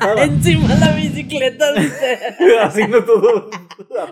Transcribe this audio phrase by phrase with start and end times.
[0.00, 2.18] Encima de la bicicleta, dice.
[2.62, 3.50] Haciendo todo.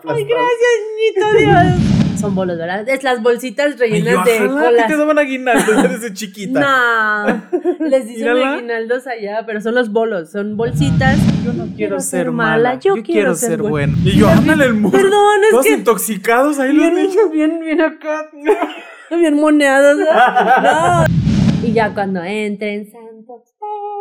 [0.09, 2.21] Ay, gracias, niñito Dios.
[2.21, 2.87] Son bolos, ¿verdad?
[2.87, 4.87] Es las bolsitas rellenas de ¿Qué colas.
[4.89, 6.61] te daban aguinaldo desde chiquita?
[6.61, 11.17] No, les dicen aguinaldos allá, pero son los bolos, son bolsitas.
[11.47, 12.51] Yo no quiero, ser, ser mala.
[12.73, 13.97] mala, yo Yo, quiero ser buena.
[13.97, 14.11] buena.
[14.11, 14.93] Y yo, ándale el muro.
[14.99, 17.31] Perdón, es Todos que- intoxicados ahí los Bien, niños.
[17.33, 18.29] bien, bien acá.
[19.11, 19.97] Bien moneados.
[19.99, 20.05] ¿no?
[20.63, 21.67] No.
[21.67, 23.10] Y ya cuando entren, santos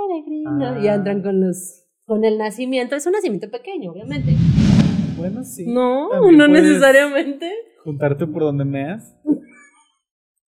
[0.10, 0.80] peregrinos, Ah.
[0.82, 2.96] ya entran con los con el nacimiento.
[2.96, 4.36] Es un nacimiento pequeño, obviamente.
[5.16, 5.66] Bueno, sí.
[5.68, 7.52] No, También no necesariamente.
[7.84, 9.16] Juntarte por donde meas.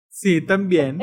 [0.09, 1.02] Sí, también.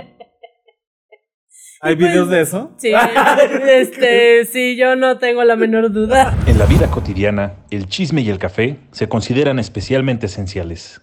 [1.81, 2.73] ¿Hay pues, videos de eso?
[2.77, 2.93] Sí,
[3.69, 6.37] este, sí, yo no tengo la menor duda.
[6.49, 11.01] En la vida cotidiana, el chisme y el café se consideran especialmente esenciales.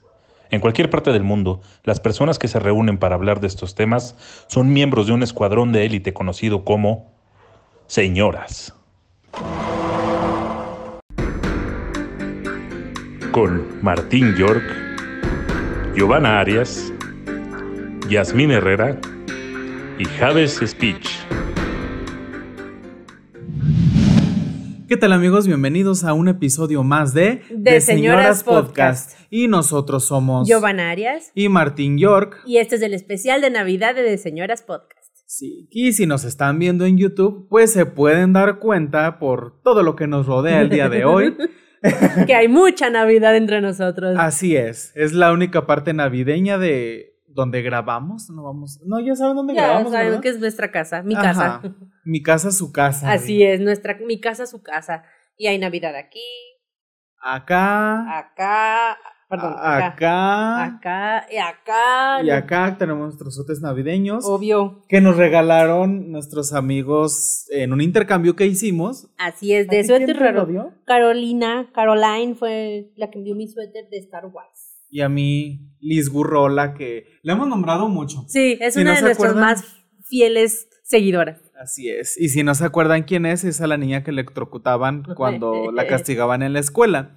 [0.51, 4.15] En cualquier parte del mundo, las personas que se reúnen para hablar de estos temas
[4.47, 7.14] son miembros de un escuadrón de élite conocido como
[7.87, 8.73] señoras.
[13.31, 14.63] Con Martín York,
[15.95, 16.91] Giovanna Arias,
[18.09, 18.99] Yasmín Herrera
[19.99, 21.09] y Javes Speech.
[24.87, 25.47] ¿Qué tal amigos?
[25.47, 29.19] Bienvenidos a un episodio más de De Señoras Podcast.
[29.31, 31.31] Y nosotros somos Giovanna Arias.
[31.33, 32.41] y Martín York.
[32.45, 35.04] Y este es el especial de Navidad de, de Señoras Podcast.
[35.27, 39.81] Sí, y si nos están viendo en YouTube, pues se pueden dar cuenta por todo
[39.83, 41.35] lo que nos rodea el día de hoy.
[42.25, 44.17] Que hay mucha Navidad entre nosotros.
[44.17, 48.27] Así es, es la única parte navideña de donde grabamos.
[48.31, 49.91] No vamos, no, ya saben dónde ya grabamos.
[49.91, 50.21] saben ¿verdad?
[50.23, 51.21] que es nuestra casa, mi Ajá.
[51.21, 51.61] casa.
[52.03, 53.11] Mi casa, su casa.
[53.11, 55.03] Así es, nuestra, mi casa, su casa.
[55.37, 56.23] Y hay Navidad aquí,
[57.21, 58.97] Acá, acá,
[59.29, 62.23] perdón, acá, acá, acá y acá.
[62.23, 64.83] y acá tenemos nuestros sotes navideños Obvio.
[64.87, 69.07] que nos regalaron nuestros amigos en un intercambio que hicimos.
[69.17, 70.47] Así es, ¿A de suéter raro.
[70.85, 74.75] Carolina, Caroline fue la que dio mi suéter de Star Wars.
[74.89, 78.23] Y a mí, Liz Gurrola, que le hemos nombrado mucho.
[78.27, 79.63] Sí, es Si una no de nuestras más
[80.03, 81.41] fieles seguidoras.
[81.59, 82.19] Así es.
[82.19, 85.87] Y si no se acuerdan quién es, es a la niña que electrocutaban cuando la
[85.87, 87.15] castigaban en la escuela.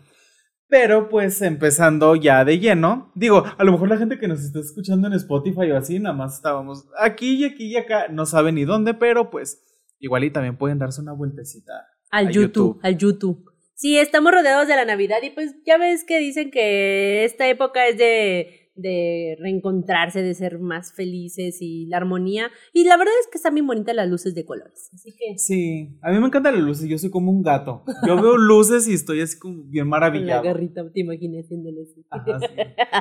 [0.68, 4.60] Pero pues empezando ya de lleno, digo, a lo mejor la gente que nos está
[4.60, 8.56] escuchando en Spotify o así, nada más estábamos aquí y aquí y acá, no saben
[8.56, 9.64] ni dónde, pero pues
[9.98, 11.72] igual y también pueden darse una vueltecita.
[12.10, 12.80] Al YouTube, YouTube.
[12.82, 13.52] al YouTube.
[13.74, 17.86] Sí, estamos rodeados de la Navidad y pues ya ves que dicen que esta época
[17.86, 22.50] es de, de reencontrarse, de ser más felices y la armonía.
[22.72, 24.88] Y la verdad es que están bien bonitas las luces de colores.
[24.94, 27.84] Así que Sí, a mí me encantan las luces, yo soy como un gato.
[28.06, 30.42] Yo veo luces y estoy así como bien con la maravillado.
[30.44, 32.06] garrita, te imaginé haciéndole así.
[32.10, 32.46] Ajá, sí.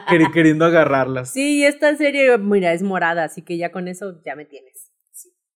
[0.09, 1.31] Queri- Queriendo agarrarlas.
[1.31, 4.91] Sí, esta serie, mira, es morada, así que ya con eso ya me tienes.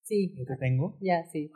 [0.04, 0.98] Sí, ¿Qué tengo?
[1.02, 1.52] ya sí.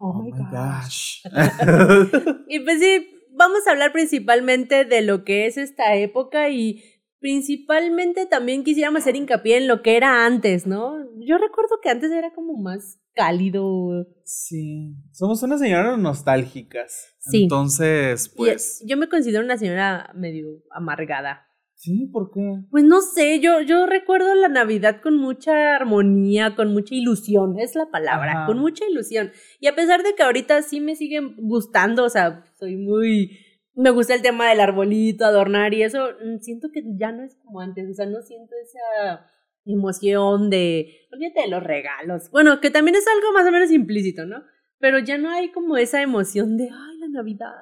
[0.00, 1.22] Oh, my my gosh.
[1.24, 2.34] gosh.
[2.48, 6.82] Y pues sí, vamos a hablar principalmente de lo que es esta época y
[7.24, 10.98] principalmente también quisiéramos hacer hincapié en lo que era antes, ¿no?
[11.26, 14.06] Yo recuerdo que antes era como más cálido.
[14.24, 17.14] Sí, somos unas señoras nostálgicas.
[17.20, 17.44] Sí.
[17.44, 18.84] Entonces, Y pues.
[18.86, 21.46] yo me considero una señora medio amargada.
[21.72, 22.60] Sí, ¿por qué?
[22.70, 27.74] Pues no sé, yo, yo recuerdo la Navidad con mucha armonía, con mucha ilusión, es
[27.74, 28.46] la palabra, Ajá.
[28.46, 29.32] con mucha ilusión.
[29.60, 33.38] Y a pesar de que ahorita sí me siguen gustando, o sea, soy muy...
[33.74, 37.36] Me gusta el tema del arbolito, adornar y eso, mm, siento que ya no es
[37.36, 39.30] como antes, o sea, no siento esa
[39.64, 41.06] emoción de...
[41.12, 42.30] Olvídate de los regalos.
[42.30, 44.42] Bueno, que también es algo más o menos implícito, ¿no?
[44.78, 47.52] Pero ya no hay como esa emoción de, ay, la Navidad,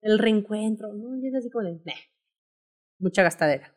[0.00, 1.16] el reencuentro, ¿no?
[1.16, 1.80] Y es así como de,
[2.98, 3.74] mucha gastadera.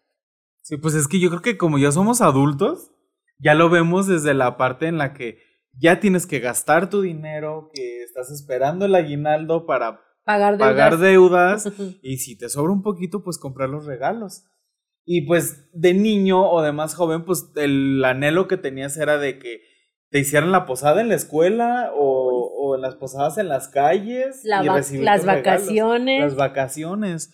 [0.61, 2.91] Sí, pues es que yo creo que como ya somos adultos,
[3.39, 5.39] ya lo vemos desde la parte en la que
[5.73, 10.71] ya tienes que gastar tu dinero, que estás esperando el aguinaldo para Pagar deudas.
[10.73, 14.43] pagar deudas y si te sobra un poquito, pues comprar los regalos.
[15.05, 19.39] Y pues de niño o de más joven, pues el anhelo que tenías era de
[19.39, 19.61] que
[20.09, 24.41] te hicieran la posada en la escuela o, o en las posadas en las calles.
[24.43, 25.43] La y va- recibir las regalos.
[25.63, 26.21] vacaciones.
[26.21, 27.33] Las vacaciones.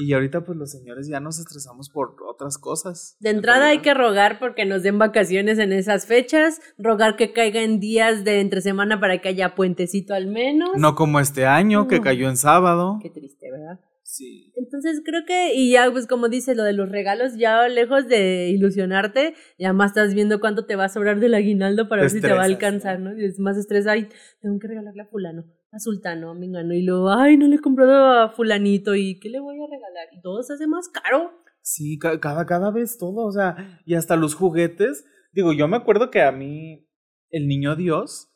[0.00, 3.16] Y ahorita pues los señores ya nos estresamos por otras cosas.
[3.18, 7.62] De entrada hay que rogar porque nos den vacaciones en esas fechas, rogar que caiga
[7.62, 10.70] en días de entre semana para que haya puentecito al menos.
[10.76, 13.00] No como este año que cayó en sábado.
[13.02, 13.80] Qué triste, ¿verdad?
[14.04, 14.52] Sí.
[14.56, 18.50] Entonces creo que, y ya pues como dices, lo de los regalos, ya lejos de
[18.50, 22.10] ilusionarte, ya más estás viendo cuánto te va a sobrar del aguinaldo para Te ver
[22.12, 23.18] si te va a alcanzar, ¿no?
[23.18, 24.08] Y es más estrés, ay,
[24.40, 27.60] tengo que regalarle a fulano, a sultano, a mengano, y luego, ay, no le he
[27.60, 30.08] comprado a fulanito, ¿y qué le voy a regalar?
[30.16, 31.30] Y todo se hace más caro.
[31.60, 35.04] Sí, ca- cada, cada vez todo, o sea, y hasta los juguetes.
[35.32, 36.88] Digo, yo me acuerdo que a mí,
[37.30, 38.28] el niño Dios,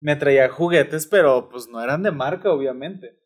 [0.00, 3.18] me traía juguetes, pero pues no eran de marca, obviamente.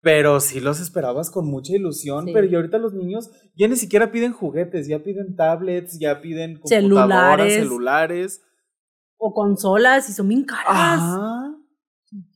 [0.00, 2.32] Pero sí los esperabas con mucha ilusión, Sí.
[2.34, 6.54] pero y ahorita los niños ya ni siquiera piden juguetes, ya piden tablets, ya piden
[6.58, 7.54] computadoras, Celulares.
[7.54, 8.42] celulares.
[9.16, 10.64] O consolas y son bien caras.
[10.68, 11.43] Ajá.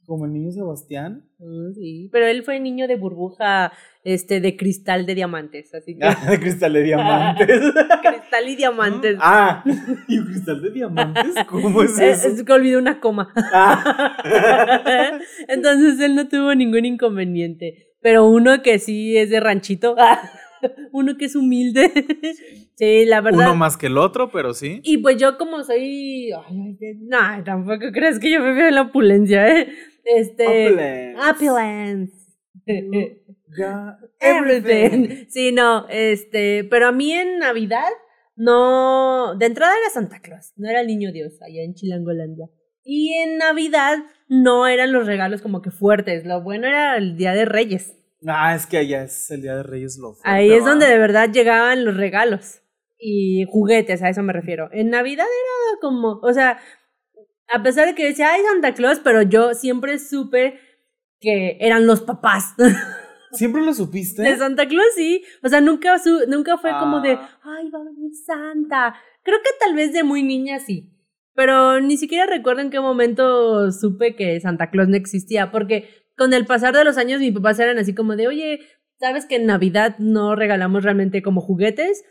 [0.09, 1.23] Como el niño Sebastián.
[1.39, 3.73] Mm, Sí, pero él fue niño de burbuja,
[4.05, 7.47] este, de cristal de diamantes, así que de cristal de diamantes.
[8.03, 9.17] cristal y diamantes.
[9.21, 9.63] Ah,
[10.09, 11.35] ¿y un cristal de diamantes?
[11.47, 12.29] ¿Cómo es eso?
[12.29, 13.31] Es que olvidé una coma.
[13.53, 15.21] Ah.
[15.47, 17.85] Entonces él no tuvo ningún inconveniente.
[18.01, 19.95] Pero uno que sí es de ranchito,
[20.93, 21.91] uno que es humilde.
[22.75, 23.49] Sí, la verdad.
[23.49, 24.81] Uno más que el otro, pero sí.
[24.85, 26.31] Y pues yo como soy...
[26.33, 29.69] Ay, ay, no, tampoco crees que yo me veo en la opulencia, ¿eh?
[30.05, 31.15] Este...
[31.15, 31.31] Opulence.
[31.31, 32.29] Opulence.
[33.57, 35.27] Got Everything.
[35.29, 37.89] Sí, no, este, pero a mí en Navidad
[38.37, 42.49] no, de entrada era Santa Claus, no era el niño Dios allá en Chilangolandia.
[42.85, 47.33] Y en Navidad no eran los regalos como que fuertes, lo bueno era el Día
[47.33, 47.98] de Reyes.
[48.27, 50.71] Ah, es que allá es el Día de Reyes lo fuerte, Ahí es ¿va?
[50.71, 52.61] donde de verdad llegaban los regalos
[52.99, 54.69] y juguetes, a eso me refiero.
[54.73, 56.59] En Navidad era como, o sea,
[57.53, 60.59] a pesar de que decía, ay, Santa Claus, pero yo siempre supe
[61.21, 62.55] que eran los papás.
[63.33, 64.23] ¿Siempre lo supiste?
[64.23, 65.23] De Santa Claus sí.
[65.45, 67.39] O sea, nunca, su- nunca fue como de, Ah.
[67.43, 68.95] ay, va a venir Santa.
[69.23, 70.91] Creo que tal vez de muy niña sí.
[71.35, 75.51] Pero ni siquiera recuerdo en qué momento supe que Santa Claus no existía.
[75.53, 75.89] Porque
[76.19, 78.61] con el pasar de los años, mis papás eran así como de, oye,
[78.99, 82.05] ¿sabes que en Navidad no regalamos realmente como juguetes?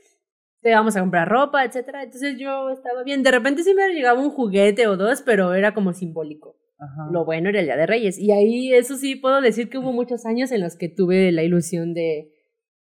[0.62, 2.04] Te vamos a comprar ropa, etcétera.
[2.04, 3.21] Entonces yo estaba bien.
[3.21, 6.57] De repente sí me llegaba un juguete o dos, pero era como simbólico.
[6.80, 7.09] Ajá.
[7.12, 8.18] Lo bueno era el Día de Reyes.
[8.18, 11.44] Y ahí, eso sí, puedo decir que hubo muchos años en los que tuve la
[11.44, 12.31] ilusión de,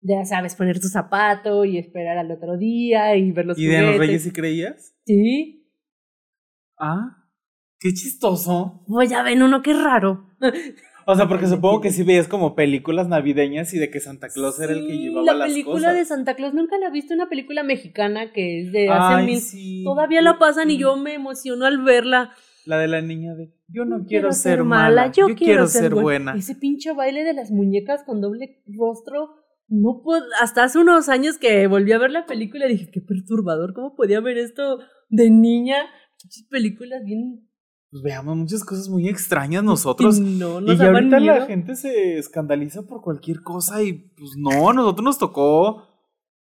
[0.02, 3.68] de ya sabes, poner tu zapato y esperar al otro día y ver los ¿Y
[3.68, 3.98] de los.
[3.98, 4.96] Reyes sí creías?
[5.06, 5.68] Sí.
[6.78, 7.30] Ah,
[7.80, 8.84] qué chistoso.
[8.88, 10.30] Pues ya ven uno, qué raro.
[11.06, 14.60] O sea, porque supongo que sí veías como películas navideñas y de que Santa Claus
[14.60, 15.96] era el que llevaba la las película cosas.
[15.96, 19.26] de Santa Claus, nunca la he visto, una película mexicana que es de hace Ay,
[19.26, 19.40] mil...
[19.40, 19.84] sí.
[19.84, 22.32] Todavía la pasan y yo me emociono al verla.
[22.66, 26.36] La de la niña de yo no, No quiero, ser mala, yo, quiero, ser buena.
[26.36, 29.36] Ese pinche baile de las muñecas con doble rostro.
[29.68, 33.74] No puedo, hasta hace unos años que volví a ver la película dije, qué perturbador,
[33.74, 34.80] ¿cómo podía ver esto
[35.10, 35.78] de niña?
[36.50, 37.50] Películas bien...
[37.94, 40.20] Pues veamos muchas cosas muy extrañas nosotros.
[40.20, 41.36] no, Y nos ya daban ahorita miedo.
[41.36, 45.88] la gente se escandaliza por cualquier cosa y pues no, a nosotros nos tocó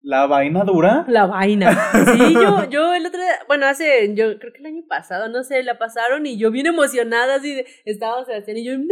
[0.01, 1.05] la vaina dura.
[1.07, 1.71] La vaina.
[2.17, 5.43] Sí, yo, yo el otro día, bueno, hace, yo creo que el año pasado, no
[5.45, 8.83] sé, la pasaron y yo bien emocionada, así de, estaba Sebastián y yo, no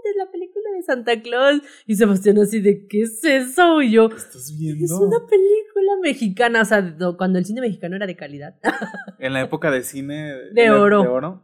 [0.00, 1.60] antes la película de Santa Claus.
[1.86, 3.82] Y Sebastián así de, ¿qué es eso?
[3.82, 4.84] Y yo, ¿Qué estás viendo?
[4.86, 8.54] es una película mexicana, o sea, do- cuando el cine mexicano era de calidad.
[9.18, 11.02] En la época de cine De oro.
[11.02, 11.42] De oro.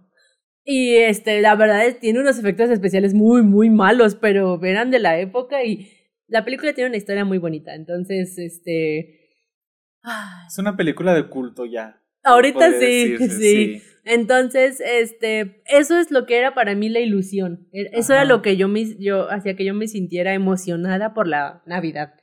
[0.69, 4.99] Y este, la verdad es, tiene unos efectos especiales muy, muy malos, pero eran de
[4.99, 5.89] la época y
[6.27, 7.73] la película tiene una historia muy bonita.
[7.77, 9.31] Entonces, este.
[10.03, 12.03] ah, Es una película de culto ya.
[12.25, 13.83] Ahorita sí, sí.
[14.05, 17.69] Entonces, este, eso es lo que era para mí la ilusión.
[17.73, 21.29] E- Eso era lo que yo me, yo hacía que yo me sintiera emocionada por
[21.29, 22.15] la Navidad.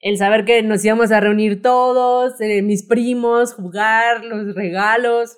[0.00, 5.36] El saber que nos íbamos a reunir todos, eh, mis primos, jugar, los regalos,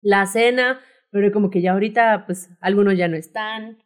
[0.00, 0.80] la cena,
[1.12, 3.78] pero como que ya ahorita, pues, algunos ya no están.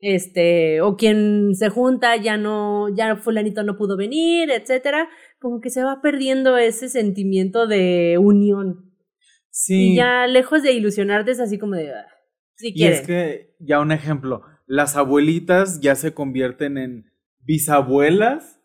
[0.00, 5.08] Este, o quien se junta ya no, ya fulanito no pudo venir, etcétera.
[5.40, 8.94] Como que se va perdiendo ese sentimiento de unión.
[9.50, 9.92] Sí.
[9.92, 12.06] Y ya lejos de ilusionarte es así como de, ah,
[12.56, 13.00] si Y quieren.
[13.00, 18.60] es que, ya un ejemplo, las abuelitas ya se convierten en bisabuelas,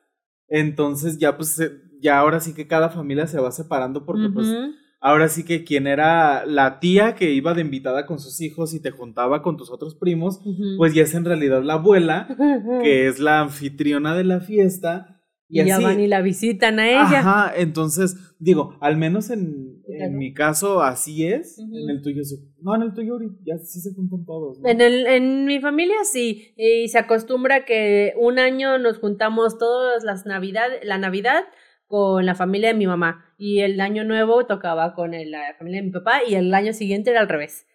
[0.50, 1.60] entonces ya pues,
[2.02, 4.74] ya ahora sí que cada familia se va separando porque pues Ujú.
[5.01, 8.79] Ahora sí que quien era la tía que iba de invitada con sus hijos y
[8.81, 10.39] te juntaba con tus otros primos,
[10.77, 12.27] pues ya es en realidad la abuela,
[12.84, 15.17] que es la anfitriona de la fiesta.
[15.50, 15.84] Y, y ya así.
[15.84, 17.20] van y la visitan a ella.
[17.20, 20.05] Ajá, entonces, digo, al menos en, Claro.
[20.05, 21.60] en mi caso así es.
[21.60, 22.22] En el tuyo,
[22.62, 24.60] no, en el tuyo ya sí se juntan todos.
[24.60, 24.70] ¿no?
[24.70, 30.03] En, el, en mi familia sí, y se acostumbra que un año nos juntamos todas
[30.03, 31.43] las navidad, la Navidad
[31.88, 35.82] con la familia de mi mamá y el año nuevo tocaba con el- la familia
[35.82, 37.66] de mi papá y el año siguiente era al revés.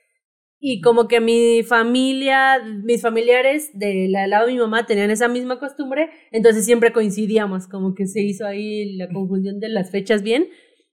[0.61, 5.59] Y como que mi familia, mis familiares del lado de mi mamá tenían esa misma
[5.59, 10.49] costumbre, entonces siempre coincidíamos, como que se hizo ahí la conjunción de las fechas bien.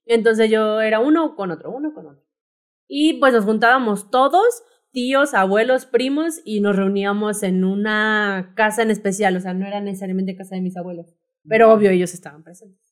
[0.06, 2.24] Entonces yo era uno con otro, uno con otro.
[2.88, 8.92] Y pues nos juntábamos todos, tíos, abuelos, primos, y nos reuníamos en una casa en
[8.92, 11.16] especial, o sea, no era necesariamente casa de mis abuelos,
[11.48, 12.83] pero obvio ellos estaban presentes.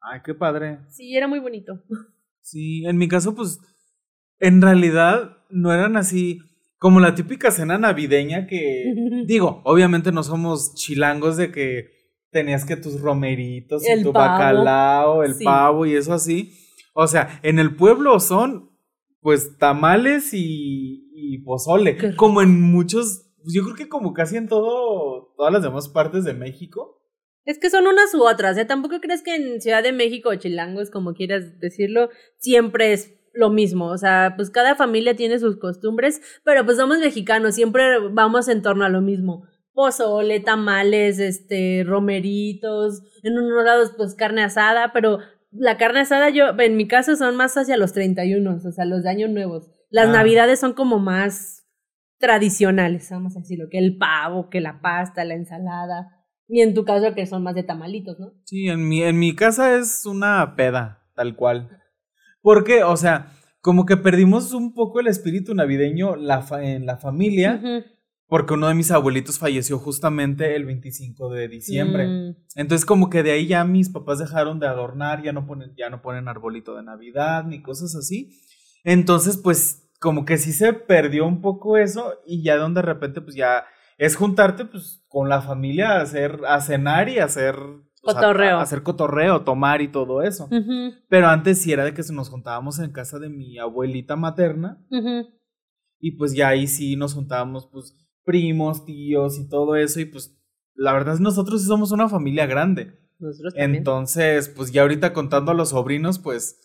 [0.00, 0.78] Ay, qué padre.
[0.88, 1.80] Sí, era muy bonito.
[2.40, 3.58] Sí, en mi caso, pues,
[4.38, 6.40] en realidad no eran así
[6.78, 8.84] como la típica cena navideña que,
[9.26, 11.90] digo, obviamente no somos chilangos de que
[12.30, 14.32] tenías que tus romeritos y tu pavo.
[14.32, 15.44] bacalao, el Sí.
[15.44, 16.52] pavo y eso así.
[16.94, 18.70] O sea, en el pueblo son
[19.20, 25.34] pues tamales y, y pozole, como en muchos, yo creo que como casi en todo,
[25.36, 26.99] todas las demás partes de México.
[27.44, 28.64] Es que son unas u otras, ¿eh?
[28.64, 33.50] Tampoco crees que en Ciudad de México o Chilangos, como quieras decirlo, siempre es lo
[33.50, 33.86] mismo.
[33.86, 37.82] O sea, pues cada familia tiene sus costumbres, pero pues somos mexicanos, siempre
[38.12, 39.46] vamos en torno a lo mismo.
[39.72, 45.18] Pozole, tamales, este, romeritos, en unos lados pues carne asada, pero
[45.52, 49.02] la carne asada yo, en mi caso son más hacia los 31, o sea, los
[49.04, 49.70] de años nuevos.
[49.88, 50.12] Las Ah.
[50.12, 51.66] navidades son como más
[52.18, 56.08] tradicionales, vamos a decirlo, que el pavo, que la pasta, la ensalada.
[56.52, 58.32] Y en tu caso que son más de tamalitos, ¿no?
[58.44, 61.68] Sí, en mi, en mi casa es una peda, tal cual.
[62.42, 66.96] Porque, o sea, como que perdimos un poco el espíritu navideño la fa- en la
[66.96, 67.60] familia,
[68.26, 72.06] porque uno de mis abuelitos falleció justamente el 25 de diciembre.
[72.06, 72.36] Mm.
[72.56, 75.88] Entonces, como que de ahí ya mis papás dejaron de adornar, ya no ponen, ya
[75.90, 78.40] no ponen arbolito de Navidad ni cosas así.
[78.82, 83.20] Entonces, pues, como que sí se perdió un poco eso, y ya donde de repente,
[83.20, 83.64] pues ya
[84.00, 87.54] es juntarte pues con la familia a hacer, a cenar y a hacer
[88.02, 88.58] Cotorreo.
[88.58, 90.48] hacer cotorreo, tomar y todo eso.
[91.08, 94.82] Pero antes sí era de que se nos juntábamos en casa de mi abuelita materna
[96.00, 100.34] y pues ya ahí sí nos juntábamos pues primos, tíos y todo eso y pues
[100.74, 102.98] la verdad es nosotros sí somos una familia grande.
[103.18, 103.74] Nosotros también.
[103.80, 106.58] Entonces, pues ya ahorita contando a los sobrinos, pues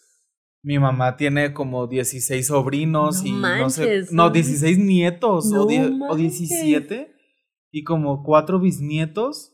[0.63, 4.29] mi mamá tiene como 16 sobrinos No y no sé, no, no.
[4.29, 6.49] 16 nietos No o, die- o manches.
[6.49, 7.14] 17
[7.75, 9.51] y como cuatro bisnietos.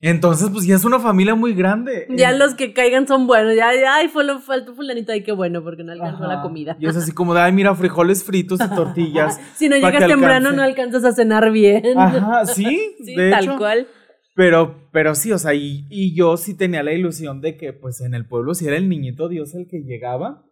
[0.00, 2.08] Entonces, pues ya es una familia muy grande.
[2.10, 3.54] Ya los que caigan son buenos.
[3.54, 6.34] Ya, ya, ay, fue lo, faltó fulanito, ay, qué bueno, porque no alcanzó Ajá.
[6.34, 6.76] la comida.
[6.80, 9.40] Y es así como de, ay, mira, frijoles fritos y tortillas.
[9.54, 11.96] si no llegas temprano, no alcanzas a cenar bien.
[11.96, 13.56] Ajá, sí, sí, de tal hecho.
[13.56, 13.86] cual.
[14.34, 18.00] Pero, pero sí, o sea, y, y yo sí tenía la ilusión de que, pues,
[18.00, 20.42] en el pueblo sí era el niñito Dios el que llegaba.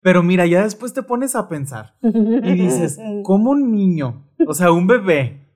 [0.00, 4.72] Pero mira, ya después te pones a pensar y dices, ¿cómo un niño, o sea,
[4.72, 5.49] un bebé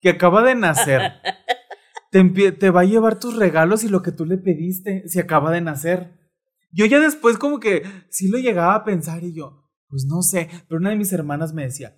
[0.00, 1.12] que acaba de nacer,
[2.10, 5.50] te, te va a llevar tus regalos y lo que tú le pediste si acaba
[5.50, 6.12] de nacer?
[6.70, 10.48] Yo ya después como que sí lo llegaba a pensar y yo, pues no sé,
[10.68, 11.96] pero una de mis hermanas me decía,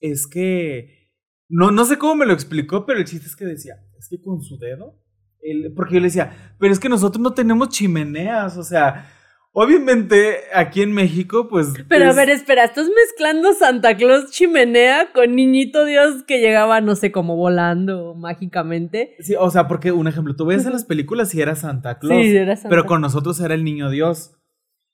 [0.00, 1.10] es que,
[1.48, 4.20] no, no sé cómo me lo explicó, pero el chiste es que decía, es que
[4.20, 5.02] con su dedo,
[5.40, 9.10] él- porque yo le decía, pero es que nosotros no tenemos chimeneas, o sea,
[9.58, 11.68] obviamente aquí en México, pues...
[11.88, 16.94] Pero a ver, espera, estás mezclando Santa Claus chimenea con Niñito Dios que llegaba, no
[16.94, 19.16] sé, como volando mágicamente.
[19.20, 22.22] Sí, o sea, porque un ejemplo, tú ves en las películas y era Santa Claus,
[22.22, 24.32] Sí, era Santa pero con nosotros era el niño Dios.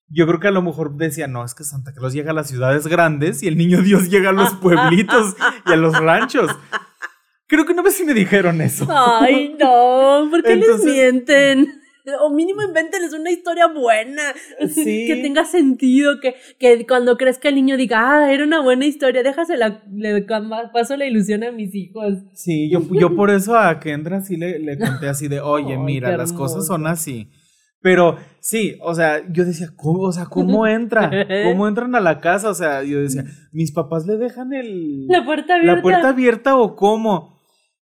[0.08, 2.46] Yo creo que a lo mejor decía, no, es que Santa Claus llega a las
[2.46, 5.34] ciudades grandes y el niño Dios llega a los pueblitos
[5.66, 6.52] y a los ranchos.
[7.48, 8.86] Creo que una vez sí me dijeron eso.
[8.88, 11.81] Ay, no, ¿por qué Entonces- les mienten?
[12.20, 14.22] O mínimo invéntenles una historia buena,
[14.68, 15.04] Sí.
[15.06, 19.22] que tenga sentido, que, que cuando crezca el niño diga, ah, era una buena historia,
[19.22, 20.26] déjasela, le
[20.72, 22.14] paso la ilusión a mis hijos.
[22.34, 25.78] Sí, yo, yo por eso a Kendra sí le, le conté así de, oye, Ay,
[25.78, 27.28] mira, las cosas son así.
[27.82, 31.10] Pero sí, o sea, yo decía, ¿cómo, o sea, ¿cómo entra?
[31.44, 32.48] ¿Cómo entran a la casa?
[32.48, 35.76] O sea, yo decía, ¿mis papás le dejan el, La puerta abierta.
[35.76, 37.40] la puerta abierta o cómo?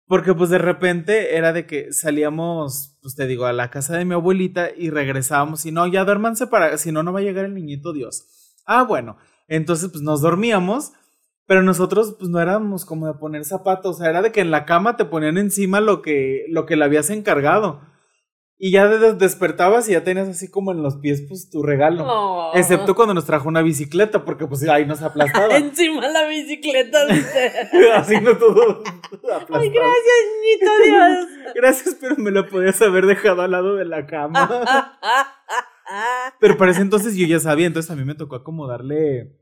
[0.06, 4.04] Porque pues de repente era de que salíamos, pues te digo, a la casa de
[4.04, 7.44] mi abuelita y regresábamos y no, ya duérmanse para, si no, no va a llegar
[7.44, 8.26] el niñito Dios.
[8.66, 10.92] Ah, bueno, entonces pues nos dormíamos,
[11.46, 14.50] pero nosotros pues no éramos como de poner zapatos, o sea, era de que en
[14.50, 17.80] la cama te ponían encima lo que, lo que le habías encargado.
[18.58, 22.04] Y ya de- despertabas y ya tenías así como en los pies pues tu regalo.
[22.06, 22.52] Oh.
[22.54, 25.54] Excepto cuando nos trajo una bicicleta, porque pues ahí nos aplastaba.
[25.58, 27.52] Encima la bicicleta, dice.
[27.94, 29.60] Haciendo todo aplastado.
[29.60, 31.26] Ay, gracias, niñito Dios.
[31.54, 34.98] Gracias, pero me la podías haber dejado al lado de la cama.
[36.40, 39.36] Pero para ese entonces yo ya sabía, entonces a mí me tocó acomodarle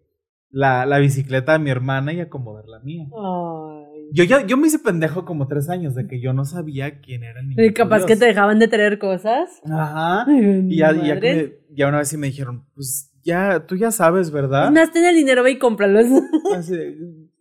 [0.50, 3.06] la, la bicicleta a mi hermana y acomodar la mía.
[3.16, 3.94] Ay.
[4.14, 7.25] Yo ya, yo me hice pendejo como tres años de que yo no sabía quién
[7.25, 7.64] era el niño.
[7.64, 9.61] Y capaz que te dejaban de traer cosas.
[9.64, 10.25] Ajá.
[10.28, 13.75] Ay, Y ya, ya, que me- ya una vez sí me dijeron, pues ya, tú
[13.76, 14.71] ya sabes, ¿verdad?
[14.71, 16.06] Más, ten el dinero, ve y cómpralos.
[16.56, 16.75] Así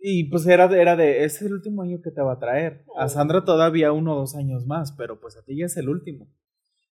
[0.06, 2.84] y pues era, era de, es el último año que te va a traer.
[2.98, 5.88] A Sandra todavía uno o dos años más, pero pues a ti ya es el
[5.88, 6.27] último.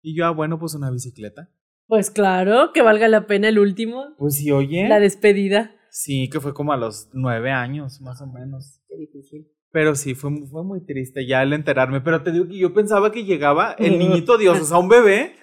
[0.02, 1.49] Y yo, ah, bueno, pues una bicicleta.
[1.87, 4.14] Pues claro, que valga la pena el último.
[4.18, 4.88] Pues sí, oye.
[4.88, 5.71] La despedida.
[5.90, 8.80] Sí, que fue como a los nueve años, más o menos.
[8.88, 9.47] Qué difícil.
[9.73, 12.00] Pero sí, fue, fue muy triste ya el enterarme.
[12.00, 15.35] Pero te digo que yo pensaba que llegaba el niñito Dios, o sea, un bebé.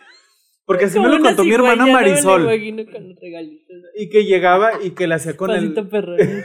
[0.65, 2.43] Porque así me lo contó mi hermana Marisol.
[2.45, 3.77] con regalitos.
[3.97, 5.87] Y que llegaba y que le hacía con Pasito el.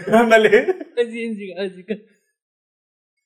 [0.12, 0.76] Ándale.
[1.00, 2.02] Así así con-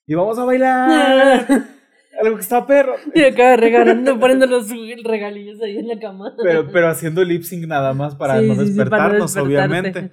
[0.07, 1.47] Y vamos a bailar.
[2.21, 2.95] Algo que está perro.
[3.15, 4.69] Y acaba regalando, poniendo los
[5.05, 6.33] regalillos ahí en la cama.
[6.43, 9.37] Pero, pero haciendo lip sync nada más para Sí, no sí, sí, para no despertarnos,
[9.37, 10.11] obviamente.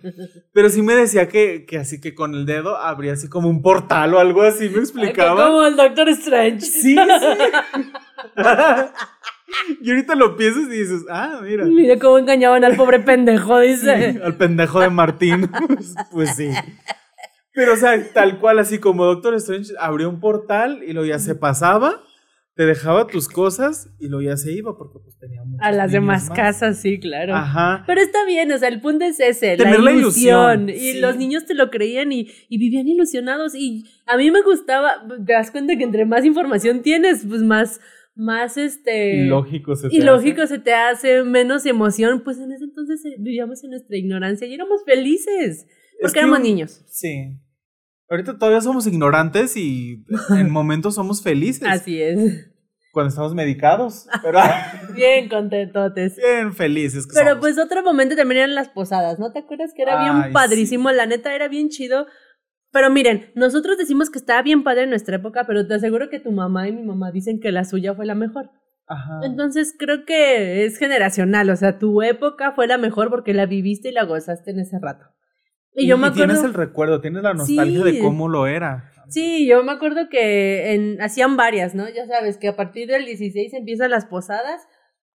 [0.54, 3.62] Pero sí me decía que, que así que con el dedo abría así como un
[3.62, 5.48] portal o algo así, me explicaba.
[5.48, 6.62] Como el Doctor Strange.
[6.62, 6.98] Sí, sí.
[9.82, 11.66] y ahorita lo piensas y dices, ah, mira.
[11.66, 14.20] Mira cómo engañaban al pobre pendejo, dice.
[14.24, 15.50] Al pendejo de Martín.
[15.68, 16.50] Pues, pues sí.
[17.54, 21.20] Pero, o sea, tal cual, así como Doctor Strange abrió un portal y luego ya
[21.20, 22.04] se pasaba,
[22.56, 25.92] te dejaba tus cosas y luego ya se iba porque pues tenía muchos A las
[25.94, 26.38] demás más.
[26.38, 27.34] casas, sí, claro.
[27.34, 27.84] Ajá.
[27.88, 30.70] Pero está bien, o sea, el punto es ese, Tener la la ilusión.
[30.70, 31.00] Y sí.
[31.00, 33.56] los niños te lo creían y, y vivían ilusionados.
[33.56, 34.92] Y a mí me gustaba,
[35.26, 37.80] te das cuenta que entre más información tienes, pues más,
[38.14, 39.16] más este...
[39.24, 40.06] Y lógico se te y hace.
[40.06, 42.22] lógico se te hace menos emoción.
[42.26, 45.66] Pues en ese entonces eh, vivíamos en nuestra ignorancia y éramos felices.
[46.02, 46.82] Porque que éramos niños.
[46.88, 47.38] Sí.
[48.10, 50.04] Ahorita todavía somos ignorantes y
[50.38, 51.68] en momentos somos felices.
[51.68, 52.48] Así es.
[52.92, 54.08] Cuando estamos medicados.
[54.24, 54.40] Pero
[54.96, 56.16] Bien contentotes.
[56.16, 57.42] bien felices que Pero somos.
[57.42, 60.92] pues otro momento también eran las posadas, ¿no te acuerdas que era bien padrísimo?
[60.92, 62.08] La neta era bien chido.
[62.72, 66.20] Pero miren, nosotros decimos que estaba bien padre en nuestra época, pero te aseguro que
[66.20, 68.52] tu mamá y mi mamá dicen que la suya fue la mejor.
[68.88, 69.20] Ajá.
[69.24, 73.90] Entonces creo que es generacional, o sea, tu época fue la mejor porque la viviste
[73.90, 75.06] y la gozaste en ese rato.
[75.80, 76.26] Y, yo me acuerdo...
[76.34, 77.92] tienes el recuerdo, tienes la nostalgia Sí.
[77.92, 78.92] de cómo lo era.
[79.10, 81.90] Sí, yo me acuerdo que en, hacían varias, ¿no?
[81.90, 84.62] Ya sabes que a partir del 16 empiezan las posadas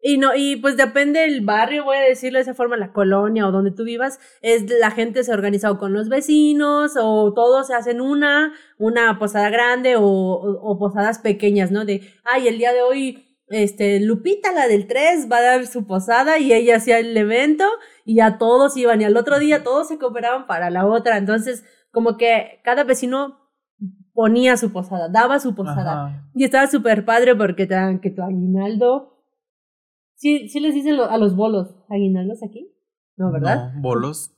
[0.01, 3.47] y no y pues depende del barrio, voy a decirlo de esa forma, la colonia
[3.47, 7.67] o donde tú vivas, es la gente se ha organizado con los vecinos o todos
[7.67, 11.85] se hacen una, una posada grande o, o, o posadas pequeñas, ¿no?
[11.85, 15.85] De, ay, el día de hoy este, Lupita, la del 3, va a dar su
[15.85, 17.65] posada y ella hacía el evento
[18.05, 21.17] y ya todos iban y al otro día todos se cooperaban para la otra.
[21.17, 23.39] Entonces, como que cada vecino
[24.13, 26.07] ponía su posada, daba su posada.
[26.07, 26.29] Ajá.
[26.35, 29.23] Y estaba súper padre porque te dan que tu aguinaldo.
[30.15, 32.71] Sí, sí les dicen lo- a los bolos, aguinaldos aquí.
[33.17, 33.73] No, ¿verdad?
[33.75, 34.31] No, bolos.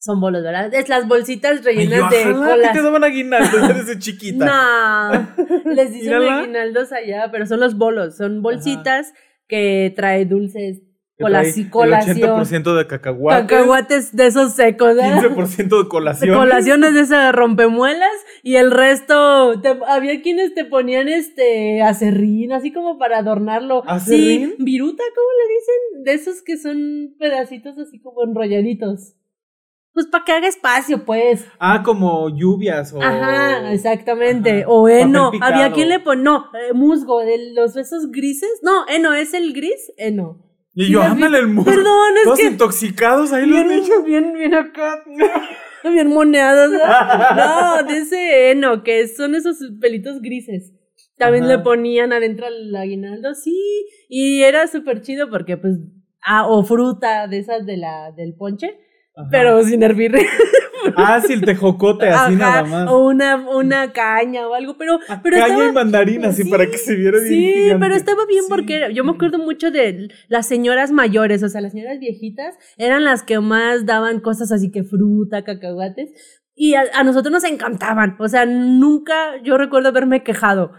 [0.00, 0.72] Son bolos, ¿verdad?
[0.72, 2.70] Es las bolsitas Ay, rellenas yo, de colas.
[2.72, 4.44] que te daban aguinaldo desde chiquita.
[4.44, 9.12] No, les dicen aguinaldos allá, pero son los bolos, son bolsitas
[9.48, 10.82] que trae dulces,
[11.18, 13.46] colaci- trae colación, El 80% de cacahuates.
[13.48, 15.20] cacahuates de esos secos, ¿verdad?
[15.22, 16.36] 15% de colación.
[16.38, 18.12] Colaciones de esas rompemuelas
[18.44, 23.82] y el resto, te- había quienes te ponían este acerrín, así como para adornarlo.
[23.88, 24.50] ¿Acerrín?
[24.50, 26.04] Sí, viruta, ¿cómo le dicen?
[26.04, 29.14] De esos que son pedacitos así como enrolladitos.
[29.98, 31.44] Pues para que haga espacio, pues.
[31.58, 33.02] Ah, como lluvias o.
[33.02, 34.60] Ajá, exactamente.
[34.60, 34.68] Ajá.
[34.70, 35.32] O heno.
[35.40, 38.60] Había quien le pone, no, eh, musgo, de los esos grises.
[38.62, 39.92] No, heno, ¿es el gris?
[39.96, 40.38] Eno.
[40.72, 41.72] Y yo, ándale el musgo.
[41.72, 44.04] Perdón, es Todos que- intoxicados ahí los Bien, niños.
[44.04, 45.02] bien, bien acá.
[45.82, 46.70] Bien moneados.
[46.70, 46.78] ¿no?
[47.36, 50.72] No, de ese heno, que son esos pelitos grises.
[51.16, 51.56] También Ajá.
[51.56, 53.84] le ponían adentro al aguinaldo, sí.
[54.08, 55.74] Y era súper chido porque, pues,
[56.24, 58.78] ah, o fruta de esas de la, del ponche,
[59.18, 59.28] Ajá.
[59.30, 60.12] pero sin hervir.
[60.96, 62.88] Ah, sí, el tejocote, así Ajá, nada más.
[62.88, 66.66] O una, una caña o algo, pero, pero Caña estaba- y mandarina, así Sí, para
[66.66, 67.28] que se viera bien.
[67.28, 67.84] Sí, gigante.
[67.84, 68.48] pero estaba bien Sí.
[68.48, 73.04] porque yo me acuerdo mucho de las señoras mayores, o sea, las señoras viejitas eran
[73.04, 76.10] las que más daban cosas así que fruta, cacahuates,
[76.54, 80.72] y a, a nosotros nos encantaban, o sea, nunca yo recuerdo haberme quejado.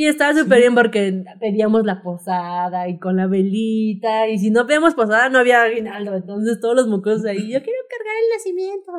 [0.00, 4.64] Y estaba súper bien porque pedíamos la posada y con la velita, y si no
[4.64, 8.92] pedíamos posada no había aguinaldo, entonces todos los mocosos ahí, yo quiero cargar el nacimiento.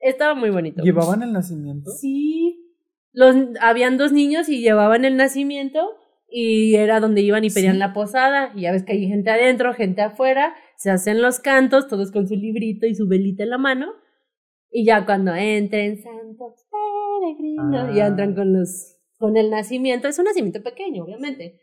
[0.00, 0.82] Estaba muy bonito.
[0.82, 1.90] ¿Llevaban el nacimiento?
[1.92, 2.74] Sí.
[3.12, 5.80] Los, habían dos niños y llevaban el nacimiento
[6.30, 7.78] y era donde iban y pedían Sí.
[7.78, 8.52] la posada.
[8.54, 12.28] Y ya ves que hay gente adentro, gente afuera, se hacen los cantos, todos con
[12.28, 13.92] su librito y su velita en la mano.
[14.70, 18.08] Y ya cuando entren santos peregrinos, ya Ah.
[18.08, 21.60] entran con los con el nacimiento, es un nacimiento pequeño, obviamente.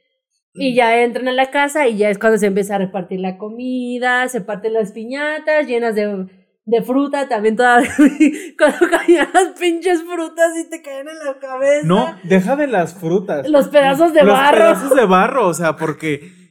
[0.58, 3.38] Y ya entran a la casa y ya es cuando se empieza a repartir la
[3.38, 6.28] comida, se parten las piñatas llenas de,
[6.64, 7.82] de fruta, también toda,
[8.58, 11.86] cuando caían las pinches frutas y te caen en la cabeza.
[11.86, 13.50] No, deja de las frutas.
[13.50, 14.58] Los pedazos de Los barro.
[14.58, 16.45] pedazos de barro, o sea, porque.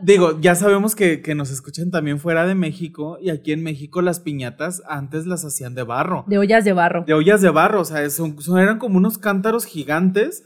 [0.00, 4.00] Digo, ya sabemos que, que nos escuchan también fuera de México y aquí en México
[4.00, 6.24] las piñatas antes las hacían de barro.
[6.26, 7.04] De ollas de barro.
[7.06, 10.44] de ollas de barro, o sea, son, son- eran como unos cántaros gigantes.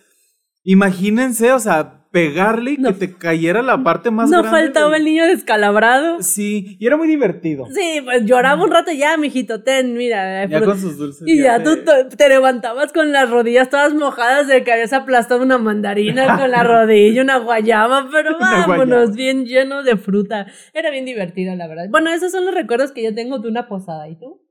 [0.69, 2.89] Imagínense, o sea, pegarle y No.
[2.89, 4.59] que te cayera la parte más no grande.
[4.59, 6.23] faltaba del- el niño descalabrado.
[6.23, 7.67] Sí, y era muy divertido.
[7.73, 10.45] Sí, pues lloraba un rato ya, mijito, ten, mira.
[10.47, 11.23] Ya frut- con sus dulces.
[11.29, 11.71] Y ya tú
[12.17, 16.63] te- levantabas con las rodillas todas mojadas de que habías aplastado una mandarina con la
[16.65, 20.47] rodilla, una guayaba, pero vámonos, bien lleno de fruta.
[20.75, 21.85] Era bien divertido, la verdad.
[21.91, 24.09] Bueno, esos son los recuerdos que yo tengo de una posada.
[24.09, 24.43] ¿Y tú?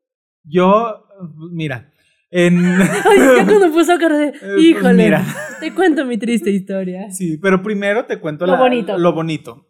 [0.44, 1.04] Yo,
[1.52, 1.92] mira,
[2.32, 2.58] en...
[2.82, 5.24] Ay, ya cuando puso a de, pues híjole, mira.
[5.60, 7.10] te cuento mi triste historia.
[7.12, 8.98] Sí, pero primero te cuento Lo la- bonito.
[8.98, 9.68] Lo bonito.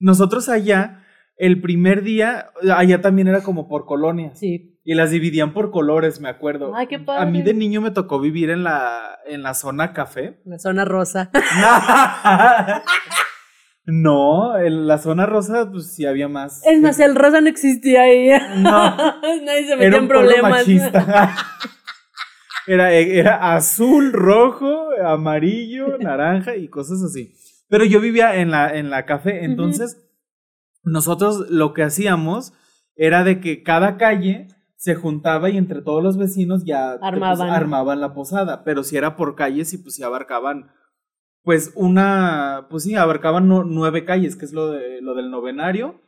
[0.00, 1.04] Nosotros allá,
[1.36, 4.38] el primer día, allá también era como por colonias.
[4.38, 4.68] Sí.
[4.84, 6.74] Y las dividían por colores, me acuerdo.
[6.74, 7.42] Ay, qué A mí padre.
[7.44, 10.40] de niño me tocó vivir en la, en la zona café.
[10.44, 11.30] La zona rosa.
[13.84, 16.64] no, en la zona rosa, pues sí había más.
[16.64, 18.30] Es más, el rosa no existía ahí.
[18.58, 20.66] No, Nadie se metía era en problemas.
[22.64, 27.34] Era, era azul, rojo, amarillo, naranja y cosas así.
[27.68, 30.00] Pero yo vivía en la, en la café, entonces
[30.84, 32.52] nosotros lo que hacíamos
[32.94, 37.50] era de que cada calle se juntaba y entre todos los vecinos ya pues, Armaban.
[37.50, 40.70] armaban la posada, pero si era por calles y pues si abarcaban
[41.42, 46.00] pues una, pues sí, abarcaban nu- nueve calles, que es lo, de, lo del novenario,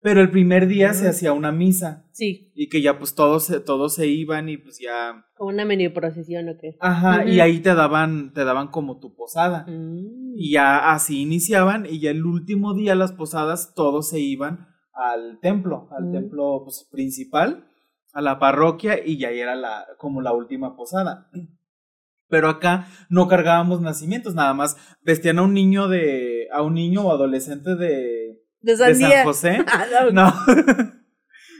[0.00, 3.60] pero el primer día se hacía una misa Sí, y que ya pues todos, se-
[3.60, 6.76] todos se iban y pues ya, como una mini procesión o qué.
[6.80, 9.64] ajá, y ahí te daban, te daban como tu posada.
[9.68, 10.34] Mm.
[10.36, 15.38] Y ya así iniciaban y ya el último día las posadas todos se iban al
[15.40, 17.64] templo, al templo pues, principal,
[18.12, 21.28] a la parroquia y ya era la, como la última posada.
[22.28, 27.06] Pero acá no cargábamos nacimientos, nada más vestían a un niño de, a un niño
[27.06, 28.76] o adolescente de, De.
[28.76, 29.64] San José.
[29.66, 30.32] Ah, no.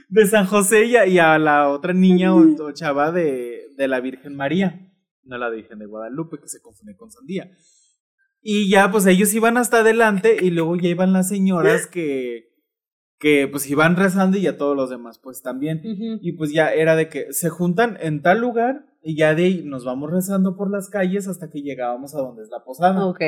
[0.09, 3.87] De San José y a, y a la otra niña o, o chava de, de
[3.87, 4.91] la Virgen María,
[5.23, 7.51] no la Virgen de Guadalupe, que se confunde con Sandía.
[8.41, 12.49] Y ya, pues ellos iban hasta adelante y luego ya iban las señoras que,
[13.19, 15.81] que pues iban rezando y ya todos los demás, pues también.
[16.21, 19.61] Y pues ya era de que se juntan en tal lugar y ya de ahí
[19.63, 23.05] nos vamos rezando por las calles hasta que llegábamos a donde es la posada.
[23.07, 23.21] Ok.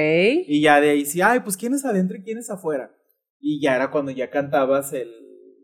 [0.47, 2.91] Y ya de ahí sí, ay, pues quién es adentro y quién es afuera.
[3.39, 5.09] Y ya era cuando ya cantabas el,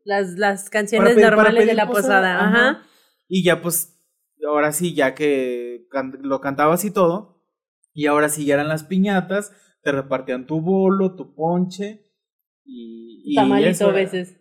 [0.04, 2.48] Las, las canciones pedir- normales de la posada.
[2.48, 2.84] Ajá.
[3.28, 4.00] Y ya pues,
[4.48, 7.44] ahora sí, ya que can- lo cantabas y todo,
[7.94, 9.52] y ahora sí ya eran las piñatas,
[9.84, 12.12] te repartían tu bolo, tu ponche
[12.66, 13.22] y...
[13.26, 14.40] y Tamalito a veces.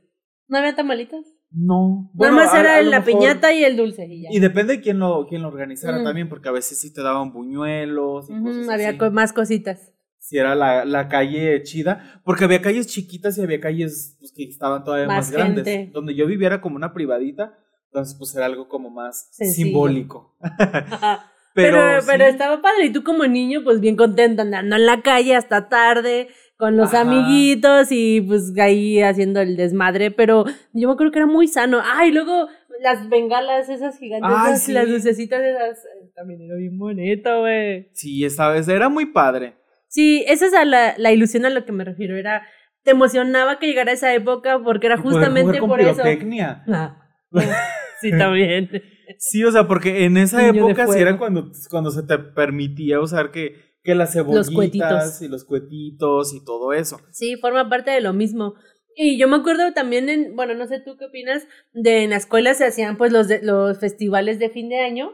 [0.49, 1.27] ¿No había tamalitos?
[1.51, 2.03] No.
[2.03, 4.29] Nada Bueno, más a- era a la mejor- piñata y el dulce y ya.
[4.33, 6.05] Y depende de quién lo, quién lo organizara Mm.
[6.05, 8.99] también, porque a veces sí te daban buñuelos y cosas había así.
[8.99, 9.93] co- más cositas.
[10.19, 14.43] Si era la, la calle chida, porque había calles chiquitas y había calles pues, que
[14.45, 15.93] estaban todavía más, Más grandes.
[15.93, 17.55] Donde yo viviera como una privadita,
[17.87, 19.67] entonces pues era algo como más Sencillo.
[19.67, 20.37] simbólico.
[21.55, 22.11] Pero, sí.
[22.29, 22.87] estaba padre.
[22.87, 26.89] Y tú como niño, pues bien contento andando en la calle hasta tarde con los
[26.95, 27.01] Ajá.
[27.03, 30.11] amiguitos y pues ahí haciendo el desmadre.
[30.11, 31.81] Pero yo me acuerdo que era muy sano.
[31.85, 32.49] Ay, luego
[32.83, 34.73] las bengalas esas gigantes, Ay, sí.
[34.73, 35.79] las lucecitas esas.
[35.85, 37.89] eh, También era bien bonito, güey.
[37.93, 39.55] Sí, esta vez era muy padre.
[39.89, 42.17] Sí, esa es a la, la ilusión a lo que me refiero.
[42.17, 42.47] Era,
[42.83, 45.95] te emocionaba que llegara esa época porque era justamente con por eso.
[46.03, 46.65] pirotecnia.
[46.69, 47.03] Ah,
[48.01, 48.71] sí, también.
[49.19, 53.01] Sí, o sea, porque en esa Niño época sí era cuando, cuando se te permitía
[53.01, 53.55] usar que,
[53.87, 55.23] que las cebollitas cuetitos.
[55.23, 57.01] y los cuetitos y todo eso.
[57.13, 58.55] Sí, forma parte de lo mismo.
[58.95, 62.17] Y yo me acuerdo también en, bueno, no sé tú qué opinas, de en la
[62.17, 65.13] escuela se hacían pues los de, los festivales de fin de año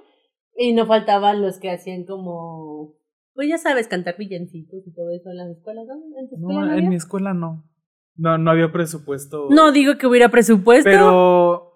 [0.56, 2.94] y no faltaban los que hacían como
[3.34, 5.94] pues ya sabes, cantar villancicos y todo eso en las escuelas, ¿no?
[6.18, 7.64] ¿En tu escuela No, no en mi escuela no.
[8.14, 9.48] No, no había presupuesto.
[9.50, 10.84] No digo que hubiera presupuesto.
[10.84, 11.74] Pero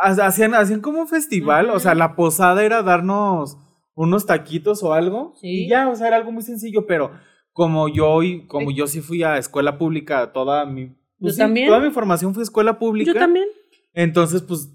[0.00, 3.56] ha- hacían, hacían como un festival, o sea, la posada era darnos
[3.94, 5.34] unos taquitos o algo.
[5.40, 5.64] Sí.
[5.64, 7.12] Y ya, o sea, era algo muy sencillo, pero
[7.52, 11.38] como yo y como yo sí fui a escuela pública toda mi pues Yo sí,
[11.38, 11.68] también.
[11.68, 13.12] toda mi formación fue escuela pública.
[13.12, 13.46] Yo también.
[13.92, 14.70] Entonces, pues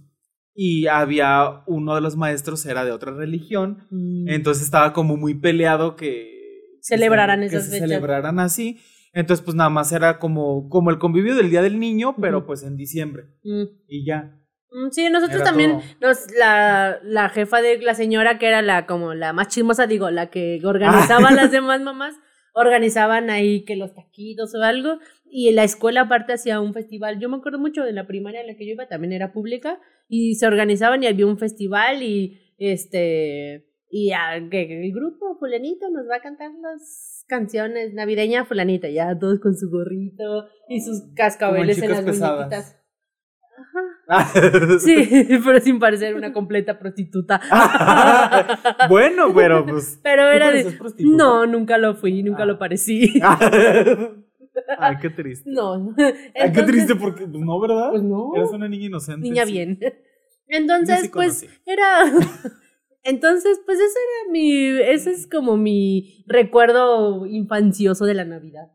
[0.60, 4.27] y había uno de los maestros era de otra religión, Mm.
[4.30, 6.36] entonces estaba como muy peleado que
[6.82, 7.89] Celebraran que esas se fechas.
[7.89, 8.80] celebraran así.
[9.13, 12.63] Entonces, pues nada más era como como el convivio del Día del Niño, pero pues
[12.63, 13.63] en diciembre Mm.
[13.88, 14.39] y ya.
[14.71, 15.84] Mm, Sí, nosotros Era también, todo.
[16.01, 20.10] nos, la, la jefa de la señora, que era la como la más chismosa, digo,
[20.12, 22.15] la que organizaba a las demás mamás,
[22.53, 24.99] organizaban ahí que los taquitos o algo,
[25.30, 27.19] y la escuela aparte hacía un festival.
[27.19, 29.80] Yo me acuerdo mucho de la primaria en la que yo iba, también era pública,
[30.10, 35.89] y se organizaban y había un festival y este y ya, que el grupo fulanito
[35.89, 41.03] nos va a cantar las canciones navideñas fulanita, ya todos con su gorrito y sus
[41.15, 42.36] cascabeles en las pesadas.
[42.38, 42.84] muñequitas.
[43.58, 43.82] Ajá,
[44.80, 47.41] Sí, pero sin parecer una completa prostituta.
[48.89, 50.00] bueno, pero pues.
[50.02, 50.78] Pero ¿tú era de.
[51.00, 52.46] No, nunca lo fui, nunca Ah.
[52.46, 53.22] lo parecí.
[54.80, 55.50] Ay, qué triste.
[55.52, 55.93] No.
[55.98, 57.89] Ay, qué Entonces, triste porque, pues no, ¿verdad?
[57.91, 58.32] Pues no.
[58.36, 59.22] Eres una niña inocente.
[59.22, 59.52] Niña sí.
[59.52, 59.80] bien.
[60.48, 61.60] Entonces, sí pues, conocí.
[61.65, 62.06] era.
[63.04, 64.80] Entonces, pues ese era mi.
[64.82, 68.72] Ese es como mi recuerdo infancioso de la Navidad.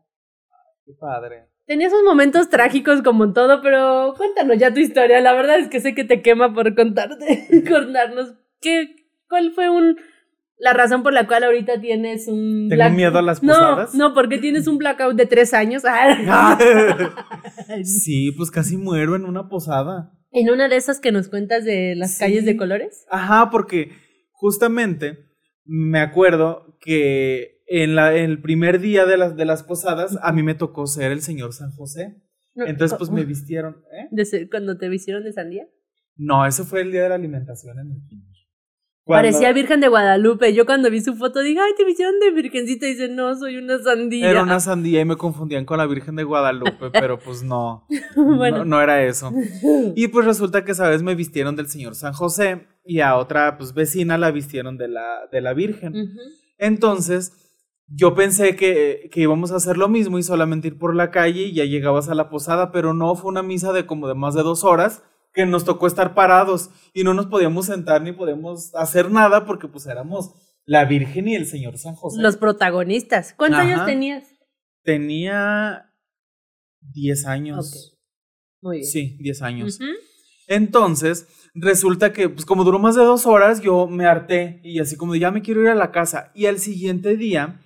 [0.85, 1.49] Qué padre.
[1.65, 5.21] Tenía esos momentos trágicos como en todo, pero cuéntanos ya tu historia.
[5.21, 8.95] La verdad es que sé que te quema por contarte, contarnos qué,
[9.29, 9.97] cuál fue un
[10.59, 13.95] la razón por la cual ahorita tienes un ¿Tengo miedo a las no, posadas?
[13.95, 15.83] no, porque tienes un blackout de tres años.
[15.85, 16.57] Ah.
[17.83, 20.11] sí, pues casi muero en una posada.
[20.31, 22.19] en una de esas que nos cuentas de las Sí.
[22.19, 23.05] calles de colores.
[23.09, 23.91] Ajá, porque
[24.31, 25.17] justamente
[25.65, 30.31] me acuerdo que en, la, en el primer día de las, de las posadas a
[30.31, 32.21] mí me tocó ser el señor San José.
[32.55, 33.77] Entonces, pues me vistieron.
[33.91, 34.07] ¿eh?
[34.11, 35.65] De cuando te vistieron de sandía.
[36.15, 38.29] No, ese fue el día de la alimentación en el kinder.
[39.05, 40.53] Cuando- Parecía Virgen de Guadalupe.
[40.53, 42.85] Yo cuando vi su foto dije, ay, te vistieron de virgencita.
[42.87, 44.29] Y dice, no, soy una sandía.
[44.29, 48.59] Era una sandía y me confundían con la Virgen de Guadalupe, pero pues no, Bueno.
[48.59, 49.31] no, no era eso.
[49.95, 53.57] Y pues resulta que esa vez me vistieron del señor San José y a otra
[53.57, 55.93] pues vecina la vistieron de la, de la Virgen.
[56.57, 57.42] Entonces,
[57.87, 61.43] yo pensé que, que íbamos a hacer lo mismo y solamente ir por la calle
[61.43, 64.33] y ya llegabas a la posada, pero no, fue una misa de como de más
[64.35, 68.73] de dos horas que nos tocó estar parados y no nos podíamos sentar ni podíamos
[68.75, 70.33] hacer nada porque pues éramos
[70.65, 72.21] la Virgen y el Señor San José.
[72.21, 73.33] Los protagonistas.
[73.33, 73.73] ¿Cuántos Ajá.
[73.73, 74.23] años tenías?
[74.83, 75.91] Tenía
[76.81, 77.97] 10 años.
[78.61, 78.89] Muy bien.
[78.89, 79.79] Sí, 10 años.
[80.47, 84.95] Entonces, resulta que, pues como duró más de dos horas, yo me harté y así
[84.95, 86.31] como de, ya me quiero ir a la casa.
[86.35, 87.59] Y al siguiente día,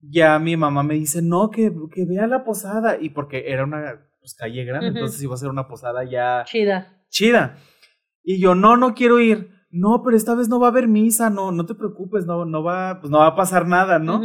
[0.00, 2.98] ya mi mamá me dice, no, que, que vea la posada.
[3.00, 7.02] Y porque era una pues, calle grande, entonces iba a ser una posada ya Chida.
[7.08, 7.56] chida.
[8.22, 9.50] Y yo, no, no quiero ir.
[9.70, 12.62] No, pero esta vez no va a haber misa, no, no te preocupes, no, no
[12.62, 14.22] va, pues no va a pasar nada, ¿no?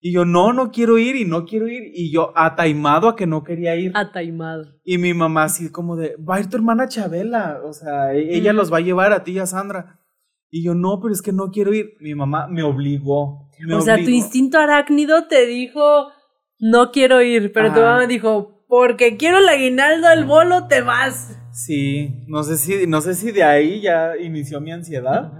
[0.00, 1.90] Y yo, no, no quiero ir y no quiero ir.
[1.92, 3.90] Y yo, ataimado a que no quería ir.
[3.94, 4.64] Ataimado.
[4.84, 8.36] Y mi mamá así como de, va a ir tu hermana Chabela, o sea, e-
[8.36, 9.98] ella los va a llevar a ti y a Sandra.
[10.50, 11.94] Y yo, no, pero es que no quiero ir.
[12.00, 13.47] Mi mamá me obligó.
[13.66, 16.08] Me o sea, tu instinto arácnido te dijo,
[16.58, 21.36] no quiero ir, pero tu mamá dijo, porque quiero el aguinaldo del bolo, te vas.
[21.52, 25.32] Sí, no sé si, no sé si de ahí ya inició mi ansiedad,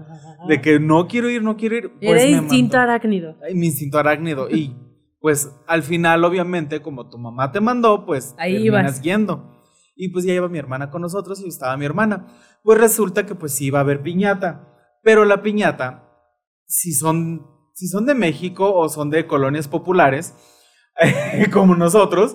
[0.48, 1.90] de que no quiero ir, no quiero ir.
[2.00, 2.90] Pues Era instinto mandó.
[2.90, 3.36] arácnido.
[3.42, 4.48] Ay, Mi instinto arácnido.
[4.50, 4.74] Y
[5.20, 9.02] pues al final, obviamente, como tu mamá te mandó, pues Ahí terminas ibas.
[9.02, 9.62] yendo.
[9.94, 12.26] Y pues ya iba mi hermana con nosotros y estaba mi hermana.
[12.62, 14.64] Pues resulta que pues sí iba a haber piñata.
[15.02, 16.08] Pero la piñata,
[16.66, 17.46] si son,
[17.78, 20.34] si son de México o son de colonias populares,
[21.52, 22.34] como nosotros,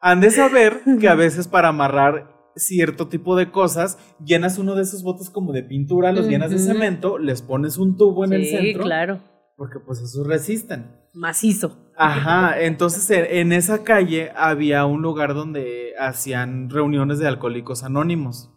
[0.00, 4.82] han de saber que a veces para amarrar cierto tipo de cosas, llenas uno de
[4.82, 8.46] esos botes como de pintura, los llenas de cemento, les pones un tubo en el
[8.46, 9.20] Sí, centro, claro.
[9.56, 10.90] porque pues esos resisten.
[11.14, 11.92] Macizo.
[11.96, 18.50] Ajá, entonces en, esa calle había un lugar donde hacían reuniones de alcohólicos anónimos.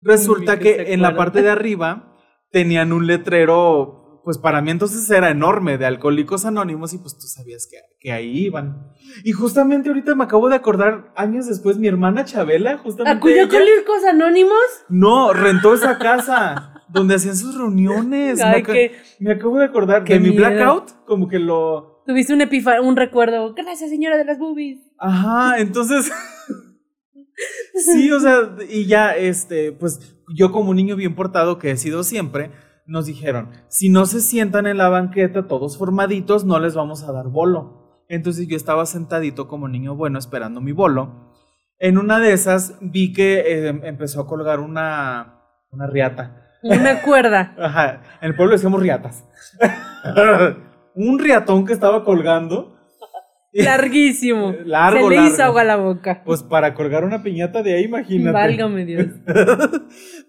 [0.00, 2.16] Resulta que en la parte de arriba
[2.52, 7.26] tenían un letrero, pues para mí entonces era enorme, de alcohólicos anónimos y pues tú
[7.26, 8.88] sabías que, que ahí iban.
[9.24, 13.16] Y justamente ahorita me acabo de acordar, años después, mi hermana Chabela, justamente...
[13.18, 14.60] ¿Acudió ella- Alcohólicos Anónimos?
[14.88, 18.36] No, rentó esa casa donde hacían sus reuniones.
[18.38, 22.02] me, Ay, aca- que me acabo de acordar qué de mi blackout, como que lo...
[22.06, 23.54] tuviste un epifa un recuerdo.
[23.54, 24.78] Gracias, señora de las boobies.
[24.98, 26.10] Ajá, entonces.
[27.74, 32.04] sí, o sea, y ya, este, pues yo como niño bien portado que he sido
[32.04, 32.50] siempre,
[32.86, 37.12] nos dijeron: si no se sientan en la banqueta todos formaditos, no les vamos a
[37.12, 38.04] dar bolo.
[38.08, 41.32] Entonces yo estaba sentadito como niño bueno esperando mi bolo.
[41.78, 45.40] En una de esas vi que eh, empezó a colgar una,
[45.70, 46.50] una riata.
[46.62, 47.54] Una cuerda.
[47.58, 49.24] Ajá, en el pueblo decíamos riatas.
[50.94, 52.76] Un riatón que estaba colgando.
[53.52, 54.54] Larguísimo.
[54.64, 55.32] Largo, Se le largo.
[55.32, 56.22] hizo agua a la boca.
[56.24, 58.32] Pues para colgar una piñata de ahí, imagínate.
[58.32, 59.06] Válgame Dios.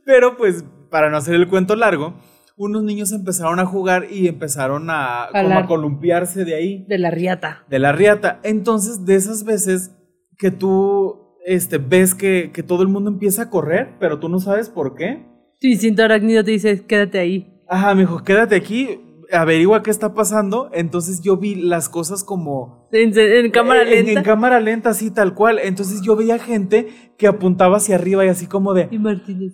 [0.06, 2.16] Pero pues, para no hacer el cuento largo,
[2.56, 7.10] unos niños empezaron a jugar y empezaron a, como a columpiarse de ahí, De la
[7.12, 7.64] riata.
[7.70, 8.40] de la riata.
[8.44, 9.92] Entonces, de esas veces
[10.38, 14.40] que tú este, ves que, que todo el mundo empieza a correr, pero tú no
[14.40, 15.26] sabes por qué.
[15.60, 17.62] Tu instinto arácnido te dice, quédate ahí.
[17.68, 19.00] Ajá, me dijo, quédate aquí,
[19.32, 20.70] averigua qué está pasando.
[20.74, 24.20] Entonces yo vi las cosas como En, en cámara en- en- lenta.
[24.20, 25.60] En, cámara lenta, así tal cual.
[25.64, 28.90] Entonces yo veía gente que apuntaba hacia arriba y así como de.
[28.92, 29.54] y Martínez.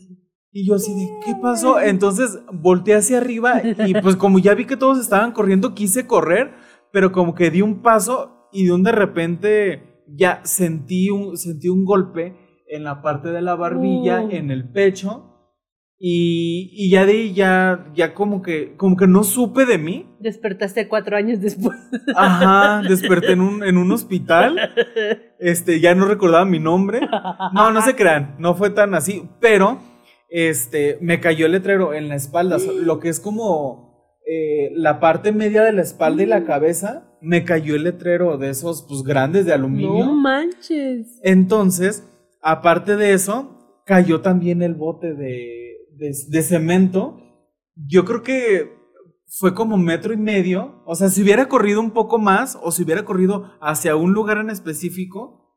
[0.51, 1.79] Y yo así de, ¿qué pasó?
[1.79, 6.53] Entonces volteé hacia arriba y pues como ya vi que todos estaban corriendo, quise correr,
[6.91, 11.69] pero como que di un paso y de un de repente ya sentí un, sentí
[11.69, 12.35] un golpe
[12.67, 14.31] en la parte de la barbilla, Uh.
[14.31, 15.25] en el pecho.
[16.01, 20.07] Y, y ya de ahí ya, ya como que, como que no supe de mí.
[20.21, 21.77] Despertaste cuatro años después.
[22.15, 24.57] Ajá, desperté en un, en un hospital.
[25.39, 27.01] Este, ya no recordaba mi nombre.
[27.53, 29.79] No, no se crean, no fue tan así, pero
[30.29, 35.31] este, me cayó el letrero en la espalda, lo que es como eh, la parte
[35.31, 39.45] media de la espalda y la cabeza, me cayó el letrero de esos pues grandes
[39.45, 40.05] de aluminio.
[40.05, 41.19] No manches.
[41.23, 42.07] Entonces,
[42.41, 47.19] aparte de eso, cayó también el bote de, de, de cemento.
[47.75, 48.79] Yo creo que
[49.25, 50.81] fue como metro y medio.
[50.85, 54.37] O sea, si hubiera corrido un poco más o si hubiera corrido hacia un lugar
[54.37, 55.48] en específico,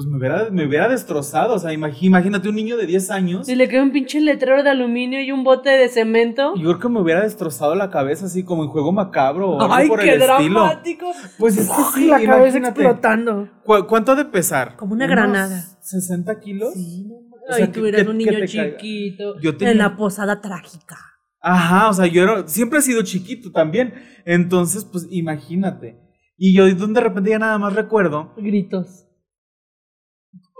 [0.00, 1.54] pues me hubiera, me hubiera destrozado.
[1.54, 3.46] O sea, imag- imagínate un niño de 10 años.
[3.46, 6.54] Si le quedó un pinche letrero de aluminio y un bote de cemento.
[6.56, 9.74] Yo creo que me hubiera destrozado la cabeza así como en juego macabro o algo
[9.74, 10.60] Ay, por qué el estilo.
[10.60, 11.12] dramático.
[11.38, 13.48] Pues es que sí, la cabeza explotando.
[13.64, 14.76] ¿Cu- ¿Cuánto ha de pesar?
[14.76, 15.64] Como una ¿Unos granada.
[15.82, 16.72] ¿60 kilos?
[16.74, 17.16] Sí, no.
[17.16, 19.38] O sea, Ay, tú que- eras que- un niño chiquito.
[19.40, 20.96] Yo tenía- En la posada trágica.
[21.42, 23.94] Ajá, o sea, yo era- siempre he sido chiquito también.
[24.24, 25.98] Entonces, pues imagínate.
[26.36, 29.06] Y yo de repente ya nada más recuerdo, Gritos.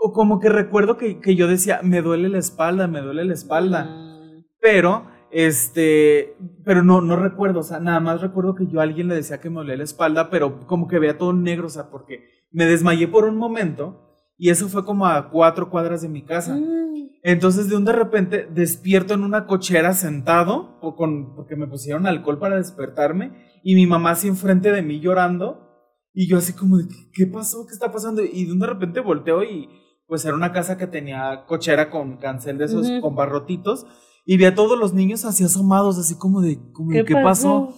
[0.03, 3.33] O como que recuerdo que, que yo decía, me duele la espalda, me duele la
[3.33, 3.85] espalda.
[3.85, 4.45] Mm.
[4.59, 6.35] Pero, este,
[6.65, 9.39] pero no, no recuerdo, o sea, nada más recuerdo que yo a alguien le decía
[9.39, 12.65] que me dolía la espalda, pero como que veía todo negro, o sea, porque me
[12.65, 16.55] desmayé por un momento y eso fue como a cuatro cuadras de mi casa.
[16.55, 17.09] Mm.
[17.21, 22.07] Entonces de un de repente despierto en una cochera sentado, o con, porque me pusieron
[22.07, 23.33] alcohol para despertarme,
[23.63, 25.67] y mi mamá así enfrente de mí llorando,
[26.11, 27.67] y yo así como de, ¿qué, qué pasó?
[27.67, 28.23] ¿Qué está pasando?
[28.23, 29.69] Y de un de repente volteo y
[30.11, 32.99] pues era una casa que tenía cochera con cancel de esos, Ujú.
[32.99, 33.85] con barrotitos,
[34.25, 37.73] y vi a todos los niños así asomados, así como de, como ¿qué, pasó?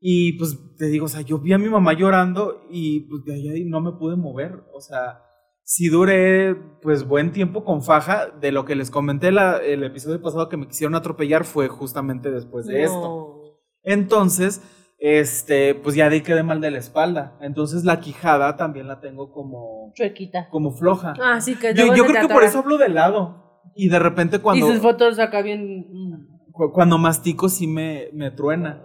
[0.00, 3.34] Y pues te digo, o sea, yo vi a mi mamá llorando y pues de
[3.34, 4.64] ahí no me pude mover.
[4.74, 5.20] O sea,
[5.62, 8.28] sí duré pues buen tiempo con faja.
[8.40, 12.30] De lo que les comenté la- el episodio pasado que me quisieron atropellar fue justamente
[12.30, 13.58] después de esto.
[13.82, 14.62] Entonces,
[14.98, 17.36] este, pues ya de ahí quedé mal de la espalda.
[17.40, 20.48] Entonces la quijada también la tengo como, Chuequita.
[20.50, 21.14] como floja.
[21.22, 23.62] Ah, sí, que yo yo creo que por eso hablo de lado.
[23.76, 24.68] Y de repente cuando...
[24.68, 25.86] Y sus fotos acá bien.
[25.90, 26.50] mm.
[26.52, 28.84] Cu- Cuando mastico sí me, me truena.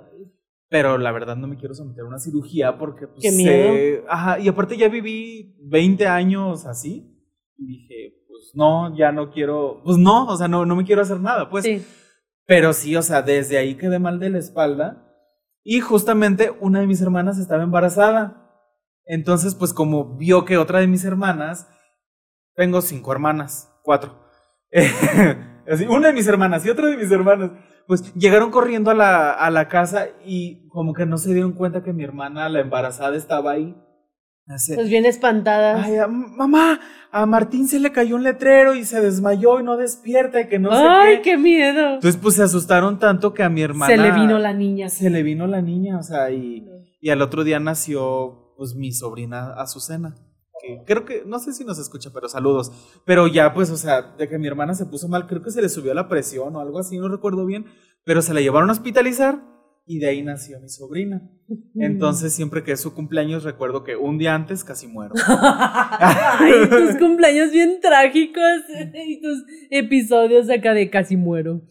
[0.69, 4.04] Pero la verdad no me quiero someter a una cirugía porque pues, Qué sé- miedo.
[4.10, 7.10] ajá, y aparte ya viví 20 años así.
[7.58, 9.82] Y dije, pues no, ya no quiero.
[9.84, 11.63] Pues no, o sea, no, no me quiero hacer nada, pues.
[11.63, 11.84] sí.
[12.45, 15.03] Pero sí, o sea, desde ahí quedé mal de la espalda.
[15.63, 18.52] Y justamente una de mis hermanas estaba embarazada.
[19.06, 21.67] Entonces, pues como vio que otra de mis hermanas,
[22.56, 24.19] tengo cinco hermanas, cuatro.
[25.89, 27.52] Una de mis hermanas y otra de mis hermanas,
[27.88, 31.84] pues llegaron corriendo a la, a la casa y como que no se dieron cuenta
[31.84, 33.76] que mi hermana, la embarazada, estaba ahí.
[34.48, 35.86] Así, Pues bien espantadas.
[35.86, 36.80] Ay, a- mamá,
[37.12, 40.60] a Martín se le cayó un letrero y se desmayó y no despierta y que
[40.60, 41.22] no sé Ay, qué.
[41.22, 41.94] qué miedo.
[41.96, 43.94] Entonces, pues se asustaron tanto que a mi hermana.
[43.96, 44.90] Se le vino la niña.
[44.90, 46.68] Se le vino la niña, o sea, y,
[47.00, 50.16] y al otro día nació, pues, mi sobrina Azucena.
[50.62, 52.72] Que creo que, no sé si nos escucha, pero saludos.
[53.06, 55.62] Pero ya, pues, o sea, de que mi hermana se puso mal, creo que se
[55.62, 57.66] le subió la presión o algo así, no recuerdo bien.
[58.06, 59.40] Pero se la llevaron a hospitalizar
[59.86, 61.22] y de ahí nació mi sobrina.
[61.76, 65.13] Entonces, siempre que es su cumpleaños, recuerdo que un día antes casi muero.
[65.28, 68.62] Ay, tus cumpleaños bien trágicos
[69.08, 71.62] y tus episodios acá de casi muero.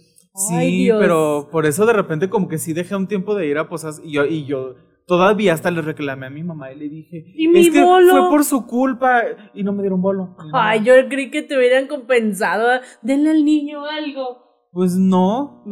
[0.50, 0.98] Ay, Sí, Dios.
[1.00, 4.00] pero por eso de repente como que sí dejé un tiempo de ir a posas
[4.04, 7.48] y yo, y yo todavía hasta le reclamé a mi mamá y le dije, ¿Y
[7.48, 9.22] mi es que bolo?" fue por su culpa
[9.52, 10.36] y no me dieron bolo.
[10.54, 12.80] Ay, yo creí que te hubieran compensado.
[13.02, 14.51] Denle al niño algo.
[14.72, 15.64] Pues no,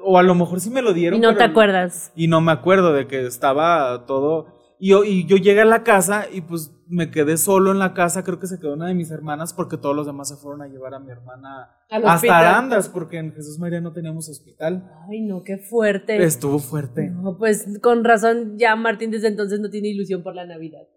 [0.00, 1.18] o a lo mejor sí me lo dieron.
[1.18, 2.12] Y no te acuerdas.
[2.16, 4.58] Y no me acuerdo de que estaba todo...
[4.82, 7.92] Y yo, y yo llegué a la casa y pues me quedé solo en la
[7.92, 10.62] casa, creo que se quedó una de mis hermanas porque todos los demás se fueron
[10.62, 12.44] a llevar a mi hermana Al hasta hospital.
[12.46, 14.90] Arandas porque en Jesús María no teníamos hospital.
[15.08, 16.20] Ay, no, qué fuerte.
[16.24, 17.10] Estuvo fuerte.
[17.10, 20.88] No, pues con razón ya Martín desde entonces no tiene ilusión por la Navidad.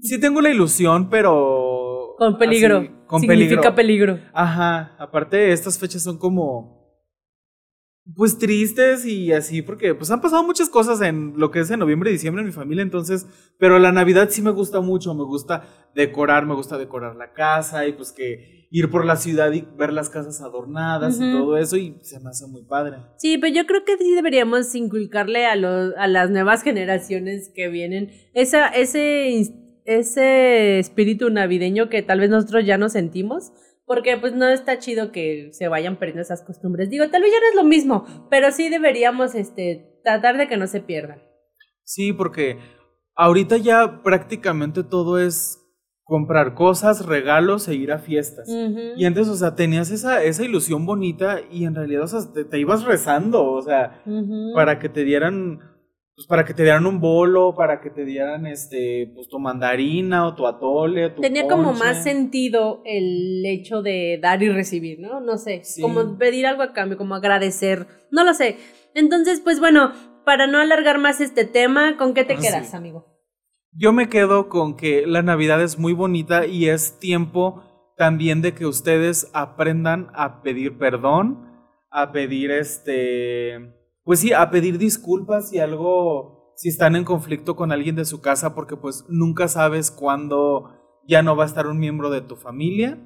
[0.00, 2.14] Sí tengo la ilusión, pero...
[2.16, 2.78] Con peligro.
[2.78, 4.14] así, con Significa peligro.
[4.14, 4.30] peligro.
[4.32, 6.81] Ajá, aparte estas fechas son como...
[8.16, 11.78] Pues tristes y así, porque pues han pasado muchas cosas en lo que es en
[11.78, 13.26] noviembre y diciembre en mi familia, entonces,
[13.58, 17.86] pero la Navidad sí me gusta mucho, me gusta decorar, me gusta decorar la casa
[17.86, 21.76] y pues que ir por la ciudad y ver las casas adornadas y todo eso
[21.76, 22.96] y se me hace muy padre.
[23.18, 27.68] Sí, pero yo creo que sí deberíamos inculcarle a, los, a las nuevas generaciones que
[27.68, 29.44] vienen esa, ese,
[29.84, 33.52] ese espíritu navideño que tal vez nosotros ya no sentimos,
[33.84, 36.90] porque pues no está chido que se vayan perdiendo esas costumbres.
[36.90, 40.56] Digo, tal vez ya no es lo mismo, pero sí deberíamos este, tratar de que
[40.56, 41.22] no se pierdan.
[41.84, 42.58] Sí, porque
[43.14, 45.58] ahorita ya prácticamente todo es
[46.04, 48.48] comprar cosas, regalos e ir a fiestas.
[48.96, 52.44] Y antes, o sea, tenías esa, esa ilusión bonita y en realidad, o sea, te,
[52.44, 54.02] te ibas rezando, o sea,
[54.54, 55.60] para que te dieran,
[56.14, 60.26] pues para que te dieran un bolo, para que te dieran, este, pues tu mandarina
[60.26, 65.20] o tu atole, tu Tenía como más sentido el hecho de dar y recibir, ¿no?
[65.20, 65.80] No sé, Sí.
[65.80, 68.56] como pedir algo a cambio, como agradecer, no lo sé.
[68.94, 69.92] Entonces, pues bueno,
[70.24, 72.76] para no alargar más este tema, ¿con qué te Ah, quedas, sí.
[72.76, 73.06] amigo?
[73.74, 77.62] Yo me quedo con que la Navidad es muy bonita y es tiempo
[77.96, 81.48] también de que ustedes aprendan a pedir perdón,
[81.90, 83.72] a pedir este,
[84.04, 88.20] pues sí, a pedir disculpas si algo, si están en conflicto con alguien de su
[88.20, 90.70] casa, porque pues nunca sabes cuándo
[91.06, 92.98] ya no va a estar un miembro de tu familia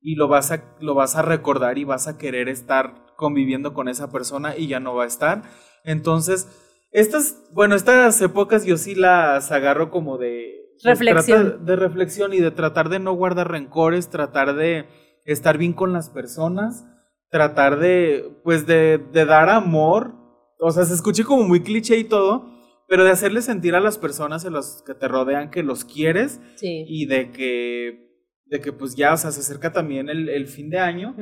[0.00, 3.88] y lo vas a, lo vas a recordar y vas a querer estar conviviendo con
[3.88, 5.42] esa persona y ya no va a estar.
[5.84, 6.48] Entonces,
[6.90, 11.64] estas, bueno, estas épocas yo sí las agarro como de de Reflexión.
[11.64, 14.86] de reflexión y de tratar de no guardar rencores, tratar de
[15.24, 16.84] estar bien con las personas,
[17.30, 20.14] tratar de, pues, de, de dar amor.
[20.64, 22.46] O sea, se escuche como muy cliché y todo,
[22.88, 26.40] pero de hacerle sentir a las personas en los que te rodean que los quieres
[26.56, 26.84] Sí.
[26.86, 28.10] y de que,
[28.46, 31.14] de que pues ya, o sea, se acerca también el, el fin de año.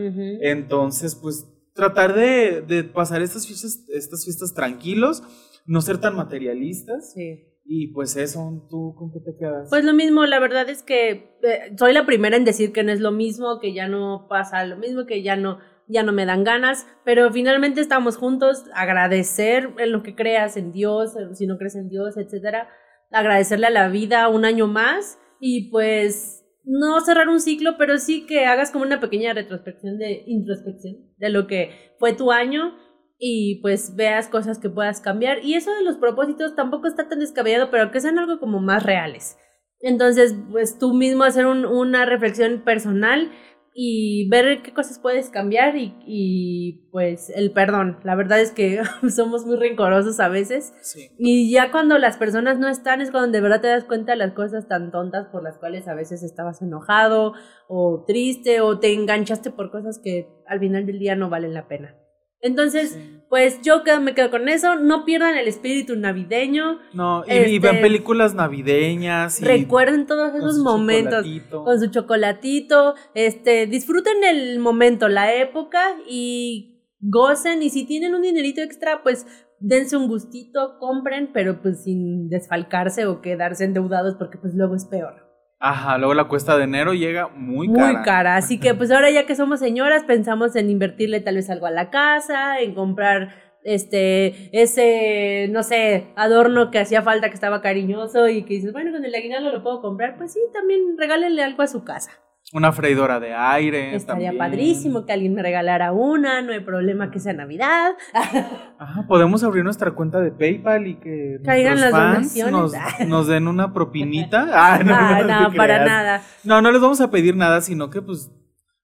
[0.42, 5.22] Entonces, pues tratar de, de pasar estas fiestas, estas fiestas tranquilos,
[5.66, 7.12] no ser tan materialistas.
[7.12, 7.46] Sí.
[7.64, 9.68] Y pues eso, ¿tú con qué te quedas?
[9.70, 12.90] Pues lo mismo, la verdad es que eh, soy la primera en decir que no
[12.90, 15.58] es lo mismo, que ya no pasa lo mismo, que ya no,
[15.92, 20.72] ya no me dan ganas, pero finalmente estamos juntos, agradecer en lo que creas en
[20.72, 22.68] Dios, en- si no crees en Dios, etcétera,
[23.10, 28.26] agradecerle a la vida un año más y pues no cerrar un ciclo, pero sí
[28.26, 32.76] que hagas como una pequeña retrospección de introspección de lo que fue tu año
[33.18, 35.44] y pues veas cosas que puedas cambiar.
[35.44, 38.82] Y eso de los propósitos tampoco está tan descabellado, pero que sean algo como más
[38.84, 39.36] reales.
[39.80, 43.30] Entonces, pues tú mismo hacer un- una reflexión personal
[43.74, 47.98] y ver qué cosas puedes cambiar y, y, pues el perdón.
[48.02, 48.82] La verdad es que
[49.14, 51.10] somos muy rencorosos a veces sí.
[51.18, 54.18] y ya cuando las personas no están es cuando de verdad te das cuenta de
[54.18, 57.34] las cosas tan tontas por las cuales a veces estabas enojado
[57.68, 61.68] o triste o te enganchaste por cosas que al final del día no valen la
[61.68, 61.99] pena.
[62.42, 63.20] Entonces, Sí.
[63.28, 64.76] pues yo quedo- me quedo con eso.
[64.76, 66.78] No pierdan el espíritu navideño.
[66.94, 71.64] No, y, y Este- ven películas navideñas y Recuerden todos con esos su momentos chocolatito.
[71.64, 72.94] con su chocolatito.
[73.14, 77.62] Este, disfruten el momento, la época y gocen.
[77.62, 79.26] Y si tienen un dinerito extra, pues
[79.60, 84.86] dense un gustito, compren, pero pues sin desfalcarse o quedarse endeudados porque pues luego es
[84.86, 85.29] peor.
[85.62, 88.02] Ajá, luego la cuesta de enero llega muy, Muy cara.
[88.02, 88.36] cara.
[88.36, 91.70] Así que pues ahora ya que somos señoras, pensamos en invertirle tal vez algo a
[91.70, 98.26] la casa, en comprar este, ese, no sé, adorno que hacía falta, que estaba cariñoso
[98.28, 101.62] y que dices, bueno, con el aguinaldo lo puedo comprar, pues sí, también regálenle algo
[101.62, 102.10] a su casa.
[102.52, 103.94] Una freidora de aire.
[103.94, 104.38] Estaría también.
[104.38, 107.92] padrísimo que alguien me regalara una, no hay problema que sea Navidad.
[108.78, 113.08] Ajá, podemos abrir nuestra cuenta de PayPal y que Caigan las fans nos, donaciones.
[113.08, 114.48] nos den una propinita.
[114.52, 116.22] Ah, no, Ah, no, no, para nada.
[116.42, 118.30] No, no les vamos a pedir nada, sino que pues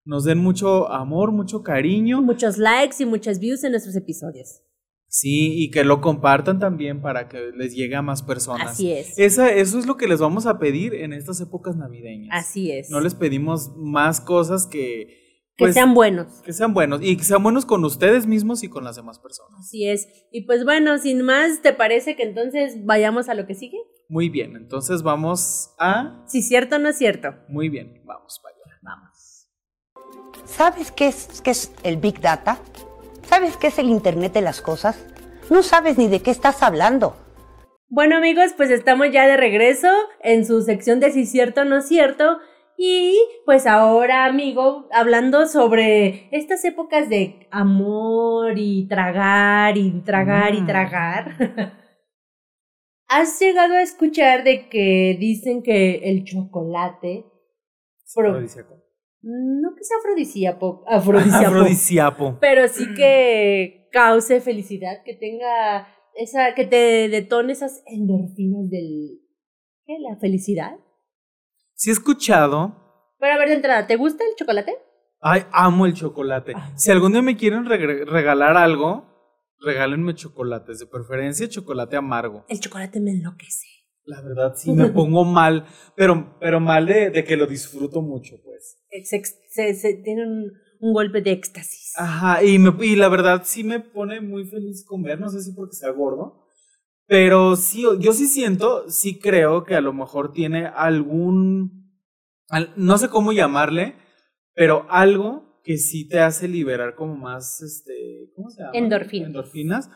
[0.05, 2.23] nos den mucho amor, mucho cariño.
[2.23, 4.63] Muchos likes y muchas views en nuestros episodios.
[5.19, 8.73] Sí, y que lo compartan también para que les llegue a más personas.
[8.73, 9.19] Así es.
[9.19, 12.29] Esa, eso es lo que les vamos a pedir en estas épocas navideñas.
[12.33, 12.91] Así es.
[12.91, 15.07] No les pedimos más cosas que...
[15.57, 16.43] que pues, sean buenos.
[16.43, 19.59] que sean buenos y que sean buenos con ustedes mismos y con las demás personas.
[19.59, 20.07] Así es.
[20.33, 23.79] Y pues bueno, sin más, ¿te parece que entonces vayamos a lo que sigue?
[24.11, 26.27] Muy bien, entonces vamos a...
[26.29, 27.35] Si cierto o no es cierto.
[27.49, 28.79] Muy bien, vamos allá.
[28.83, 29.49] Vamos.
[30.45, 32.61] ¿Sabes qué es, qué es el Big Data?
[33.29, 35.05] ¿Sabes qué es el Internet de las Cosas?
[35.51, 37.17] No sabes ni de qué estás hablando.
[37.89, 39.89] Bueno amigos, pues estamos ya de regreso
[40.23, 42.39] en su sección de si cierto o no es cierto.
[42.79, 43.17] Y
[43.47, 50.67] pues ahora, amigo, hablando sobre estas épocas de amor y tragar y tragar y Mm.
[50.67, 51.37] tragar.
[53.09, 57.25] ¿Has llegado a escuchar de que dicen que el chocolate
[58.15, 58.41] Pro-.
[59.23, 62.39] No que sea afrodisíaco, afrodisíaco, Afrodisíaco.
[62.41, 69.21] pero sí que cause felicidad, que tenga esa, que te detone esas endorfinas del,
[69.85, 69.95] ¿qué?
[70.01, 70.77] La felicidad.
[71.75, 73.15] Sí he escuchado.
[73.19, 74.77] Pero a ver, de entrada, ¿te gusta el chocolate?
[75.21, 76.53] Ay, amo el chocolate.
[76.55, 76.73] Ah.
[76.77, 79.07] Si algún día me quieren regalar algo,
[79.61, 82.45] regálenme chocolates, de preferencia chocolate amargo.
[82.49, 83.67] El chocolate me enloquece.
[84.05, 88.37] La verdad, sí me pongo mal, pero, pero mal de, de que lo disfruto mucho,
[88.45, 88.79] pues.
[89.05, 91.93] Se, se, se- tiene un, un golpe de éxtasis.
[91.97, 95.53] Ajá, y, me, y la verdad sí me pone muy feliz comer, no sé si
[95.53, 96.47] porque sea gordo,
[97.07, 101.93] pero sí, yo sí siento, sí creo que a lo mejor tiene algún,
[102.77, 103.95] no sé cómo llamarle,
[104.55, 108.73] pero algo que sí te hace liberar como más, este, ¿cómo se llama?
[108.75, 109.27] Endorfinas.
[109.27, 109.91] Endorfinas,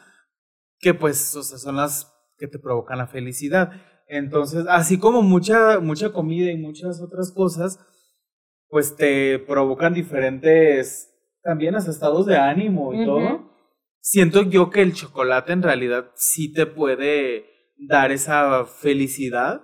[0.78, 3.70] que pues, o sea, son las que te provocan la felicidad.
[4.08, 7.78] Entonces, así como mucha, mucha comida y muchas otras cosas,
[8.70, 11.12] pues te provocan diferentes,
[11.42, 13.50] también hasta estados de ánimo y todo.
[14.00, 17.46] Siento yo que el chocolate en realidad sí te puede
[17.76, 19.62] dar esa felicidad,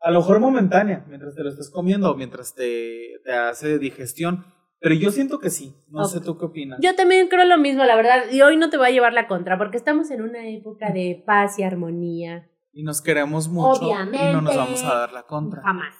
[0.00, 4.44] a lo mejor momentánea, mientras te lo estás comiendo o mientras te, te hace digestión.
[4.80, 5.74] Pero yo siento que sí.
[5.88, 6.78] No sé tú qué opinas.
[6.80, 8.30] Yo también creo lo mismo, la verdad.
[8.30, 11.22] Y hoy no te voy a llevar la contra, porque estamos en una época de
[11.26, 12.48] paz y armonía.
[12.72, 13.86] Y nos queremos mucho.
[13.86, 14.30] Obviamente.
[14.30, 15.62] Y no nos vamos a dar la contra.
[15.62, 15.94] Jamás.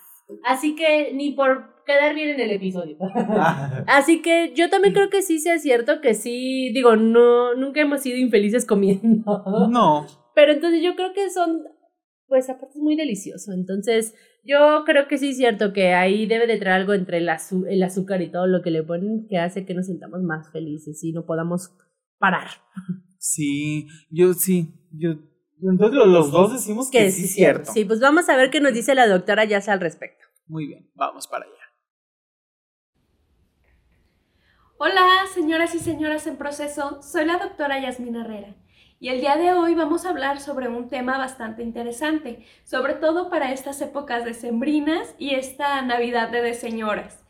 [0.45, 2.97] Así que ni por quedar bien en el episodio.
[3.87, 8.03] Así que yo también creo que sí sea cierto que sí, digo, no, nunca hemos
[8.03, 9.43] sido infelices comiendo.
[9.71, 10.07] No.
[10.35, 11.63] Pero entonces yo creo que son,
[12.27, 13.53] pues aparte es muy delicioso.
[13.53, 14.15] Entonces
[14.45, 17.29] yo creo que sí es cierto que ahí debe de traer algo entre el,
[17.69, 21.03] el azúcar y todo lo que le ponen que hace que nos sintamos más felices
[21.03, 21.75] y no podamos
[22.19, 22.49] parar.
[23.19, 25.17] Sí, yo sí, yo
[25.63, 27.73] entonces los dos decimos que, sí es cierto.
[27.73, 30.27] Sí, pues vamos a ver qué nos dice la doctora Yasa al respecto.
[30.47, 31.55] Muy bien, vamos para allá.
[34.79, 38.55] Hola, señoras y señoras en proceso, soy la doctora Yasmina Herrera
[39.01, 43.31] y el día de hoy vamos a hablar sobre un tema bastante interesante, sobre todo
[43.31, 47.25] para estas épocas decembrinas y esta Navidad de, de señoras.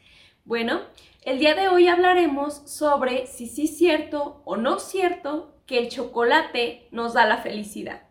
[0.45, 0.81] Bueno,
[1.23, 5.91] el día de hoy hablaremos sobre si sí es cierto o no cierto que el
[5.91, 8.08] chocolate nos da la felicidad.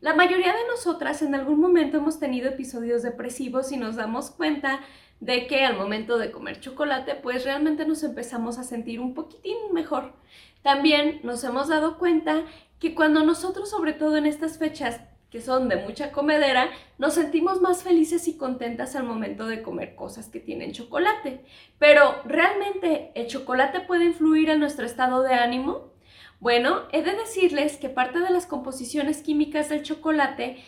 [0.00, 4.80] La mayoría de nosotras en algún momento hemos tenido episodios depresivos y nos damos cuenta
[5.18, 9.56] de que al momento de comer chocolate, pues realmente nos empezamos a sentir un poquitín
[9.72, 10.12] mejor.
[10.62, 12.44] También nos hemos dado cuenta
[12.78, 17.60] que cuando nosotros, sobre todo en estas fechas que son de mucha comedera, nos sentimos
[17.60, 21.44] más felices y contentas al momento de comer cosas que tienen chocolate.
[21.80, 25.97] Pero, ¿realmente el chocolate puede influir en nuestro estado de ánimo?
[26.40, 30.62] Bueno, he de decirles que parte de las composiciones químicas del chocolate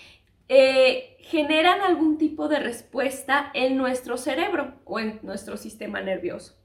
[0.49, 6.61] eh, generan algún tipo de respuesta en nuestro cerebro o en nuestro sistema nervioso.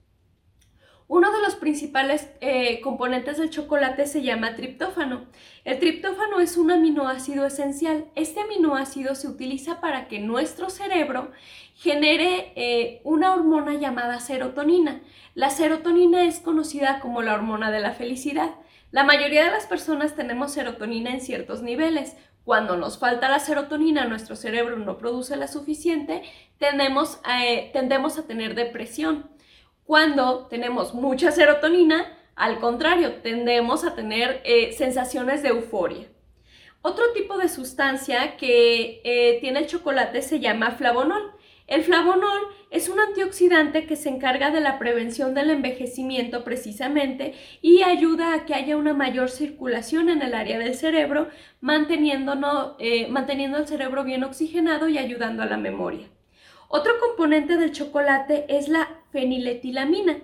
[1.07, 5.25] Uno de los principales eh, componentes del chocolate se llama triptófano.
[5.63, 8.05] El triptófano es un aminoácido esencial.
[8.15, 11.29] Este aminoácido se utiliza para que nuestro cerebro
[11.75, 15.03] genere eh, una hormona llamada serotonina.
[15.35, 18.55] La serotonina es conocida como la hormona de la felicidad.
[18.91, 22.15] La mayoría de las personas tenemos serotonina en ciertos niveles.
[22.43, 26.21] Cuando nos falta la serotonina, nuestro cerebro no produce la suficiente,
[26.59, 29.29] tendemos, eh, tendemos a tener depresión.
[29.83, 32.05] Cuando tenemos mucha serotonina,
[32.35, 36.07] al contrario, tendemos a tener eh, sensaciones de euforia.
[36.81, 41.31] Otro tipo de sustancia que eh, tiene el chocolate se llama flavonol.
[41.67, 47.81] El flavonol es un antioxidante que se encarga de la prevención del envejecimiento precisamente y
[47.81, 51.29] ayuda a que haya una mayor circulación en el área del cerebro,
[51.61, 56.07] manteniendo, eh, manteniendo el cerebro bien oxigenado y ayudando a la memoria.
[56.67, 60.17] Otro componente del chocolate es la feniletilamina.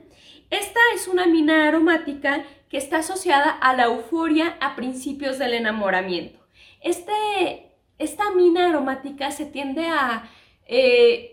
[0.52, 6.40] Esta es una amina aromática que está asociada a la euforia a principios del enamoramiento.
[6.82, 10.30] Este, esta amina aromática se tiende a
[10.74, 11.31] eh,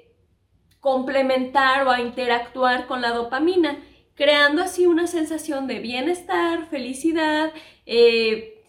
[0.80, 3.78] complementar o a interactuar con la dopamina,
[4.14, 7.52] creando así una sensación de bienestar, felicidad,
[7.86, 8.64] eh,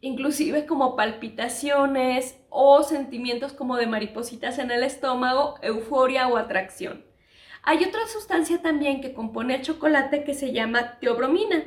[0.00, 7.04] inclusive como palpitaciones o sentimientos como de maripositas en el estómago, euforia o atracción.
[7.62, 11.64] Hay otra sustancia también que compone el chocolate que se llama teobromina.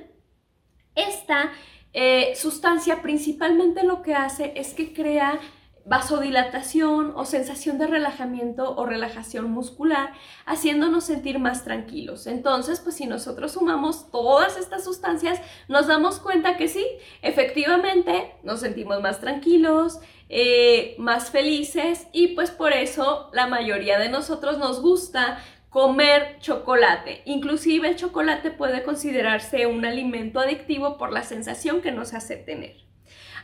[0.96, 1.52] Esta
[1.94, 5.40] eh, sustancia principalmente lo que hace es que crea
[5.88, 10.12] vasodilatación o sensación de relajamiento o relajación muscular,
[10.46, 12.28] haciéndonos sentir más tranquilos.
[12.28, 16.86] Entonces, pues si nosotros sumamos todas estas sustancias, nos damos cuenta que sí,
[17.22, 24.10] efectivamente nos sentimos más tranquilos, eh, más felices y pues por eso la mayoría de
[24.10, 27.22] nosotros nos gusta comer chocolate.
[27.24, 32.87] Inclusive el chocolate puede considerarse un alimento adictivo por la sensación que nos hace tener.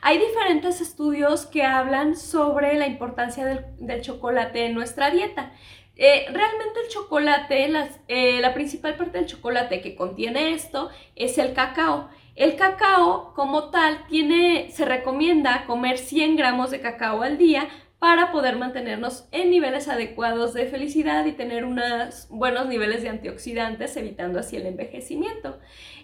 [0.01, 3.45] Hay diferentes estudios que hablan sobre la importancia
[3.79, 5.51] del, chocolate en nuestra dieta.
[5.95, 7.71] Eh, realmente el chocolate,
[8.07, 12.09] eh, la principal parte del chocolate que contiene esto es el cacao.
[12.35, 17.69] El cacao como tal tiene, se recomienda comer 100 gramos de cacao al día
[18.03, 23.95] para poder mantenernos en niveles adecuados de felicidad y tener unos buenos niveles de antioxidantes,
[23.95, 25.57] evitando así el envejecimiento.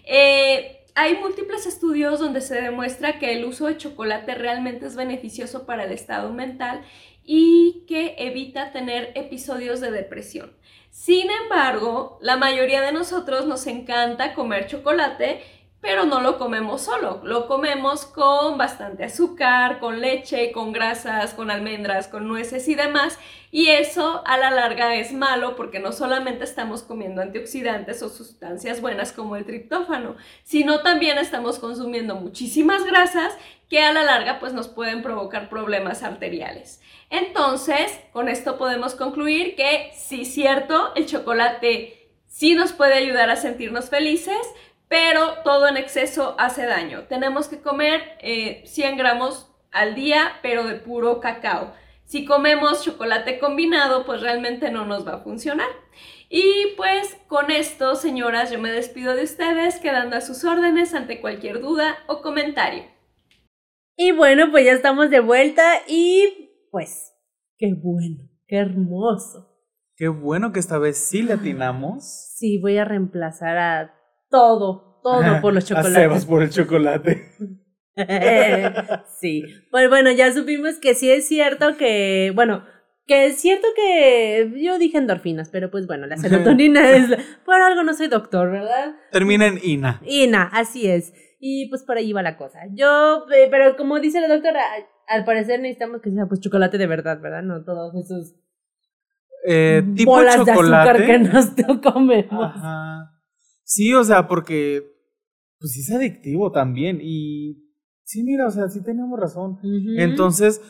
[0.06, 5.64] Eh, hay múltiples estudios donde se demuestra que el uso de chocolate realmente es beneficioso
[5.64, 6.82] para el estado mental
[7.24, 10.52] y que evita tener episodios de depresión.
[10.90, 15.42] Sin embargo, la mayoría de nosotros nos encanta comer chocolate
[15.80, 21.50] pero no lo comemos solo, lo comemos con bastante azúcar, con leche, con grasas, con
[21.50, 23.18] almendras, con nueces y demás,
[23.50, 28.80] y eso a la larga es malo porque no solamente estamos comiendo antioxidantes o sustancias
[28.80, 33.36] buenas como el triptófano, sino también estamos consumiendo muchísimas grasas
[33.70, 36.82] que a la larga pues nos pueden provocar problemas arteriales.
[37.08, 43.36] Entonces, con esto podemos concluir que sí cierto, el chocolate sí nos puede ayudar a
[43.36, 44.38] sentirnos felices,
[44.90, 47.04] pero todo en exceso hace daño.
[47.08, 51.72] Tenemos que comer 100 eh, gramos al día, pero de puro cacao.
[52.04, 55.68] Si comemos chocolate combinado, pues realmente no nos va a funcionar.
[56.28, 61.20] Y pues con esto, señoras, yo me despido de ustedes, quedando a sus órdenes ante
[61.20, 62.82] cualquier duda o comentario.
[63.96, 67.12] Y bueno, pues ya estamos de vuelta y pues,
[67.58, 69.56] qué bueno, qué hermoso.
[69.94, 72.32] Qué bueno que esta vez sí le atinamos.
[72.34, 73.99] Sí, voy a reemplazar a
[74.30, 76.24] todo, todo por los chocolates.
[76.24, 77.32] por el chocolate.
[79.20, 79.44] sí.
[79.70, 82.64] Pues bueno, ya supimos que sí es cierto que, bueno,
[83.06, 87.08] que es cierto que yo dije endorfinas, pero pues bueno, la serotonina es,
[87.44, 88.94] por algo no soy doctor, ¿verdad?
[89.10, 90.00] Termina en INA.
[90.06, 91.12] INA, así es.
[91.40, 92.60] Y pues por ahí va la cosa.
[92.72, 94.62] Yo, eh, pero como dice la doctora,
[95.08, 97.42] al parecer necesitamos que sea pues chocolate de verdad, ¿verdad?
[97.42, 98.34] No todos esos
[99.46, 100.60] eh, tipo bolas chocolate.
[100.60, 102.44] de azúcar que nos comemos.
[102.44, 103.19] Ajá.
[103.70, 104.82] Sí, o sea, porque
[105.60, 106.98] pues sí es adictivo también.
[107.00, 107.70] Y
[108.02, 109.60] sí, mira, o sea, sí tenemos razón.
[109.96, 110.60] Entonces,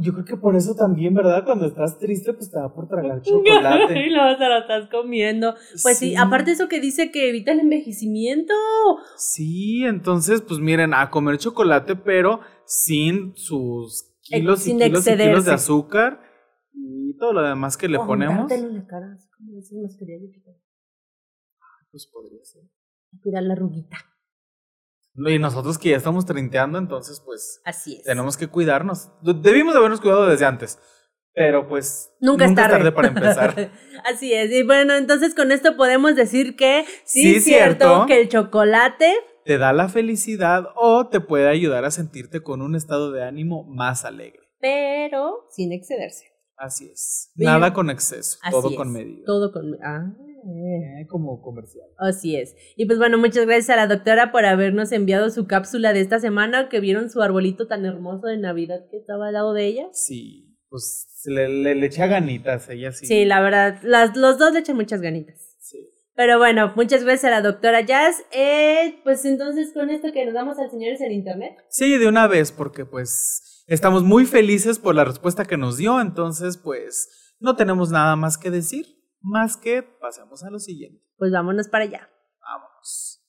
[0.00, 1.44] yo creo que por eso también, ¿verdad?
[1.44, 4.06] Cuando estás triste, pues te da por tragar chocolate.
[4.06, 5.54] y luego se lo estás comiendo.
[5.84, 6.16] Pues sí.
[6.16, 8.54] aparte eso que dice que evita el envejecimiento.
[9.16, 15.44] Sí, entonces, pues miren, a comer chocolate, pero sin sus kilos y kilos y kilos
[15.44, 16.20] de azúcar
[16.72, 18.50] y todo lo demás que le ponemos.
[18.50, 19.52] En la cara, así como
[21.96, 22.62] pues podría ser.
[23.22, 23.96] Cuidar la ruguita.
[25.14, 27.62] Y nosotros que ya estamos treinteando, entonces pues...
[27.64, 28.04] Así es.
[28.04, 29.08] Tenemos que cuidarnos.
[29.22, 30.78] Debimos de habernos cuidado desde antes.
[31.32, 32.12] Pero pues...
[32.20, 32.92] Nunca, es, tarde.
[32.92, 33.72] para empezar.
[34.04, 34.52] Así es.
[34.52, 39.14] Y bueno, entonces con esto podemos decir que sí, es cierto que el chocolate...
[39.46, 43.64] Te da la felicidad o te puede ayudar a sentirte con un estado de ánimo
[43.64, 44.40] más alegre.
[44.60, 46.26] Pero sin excederse.
[46.56, 47.30] Así es.
[47.36, 48.38] Nada con exceso.
[48.50, 49.24] todo con medida.
[49.24, 49.78] Todo con...
[49.82, 50.12] Ah.
[50.46, 51.86] Eh, como comercial.
[51.98, 52.54] Así es.
[52.76, 56.20] Y pues bueno, muchas gracias a la doctora por habernos enviado su cápsula de esta
[56.20, 59.88] semana, que vieron su arbolito tan hermoso de Navidad que estaba al lado de ella.
[59.92, 63.06] Sí, pues le, le, echa ganitas, ella sí.
[63.06, 65.36] Sí, la verdad, las, los dos le echan muchas ganitas.
[65.58, 65.90] Sí.
[66.14, 68.22] Pero bueno, muchas gracias a la doctora Jazz.
[68.30, 71.56] Eh, pues entonces con esto que nos damos al señores en internet.
[71.70, 76.00] Sí, de una vez, porque pues estamos muy felices por la respuesta que nos dio,
[76.00, 78.95] entonces pues no tenemos nada más que decir.
[79.28, 81.02] Más que pasemos a lo siguiente.
[81.18, 82.08] Pues vámonos para allá.
[82.40, 83.20] Vámonos.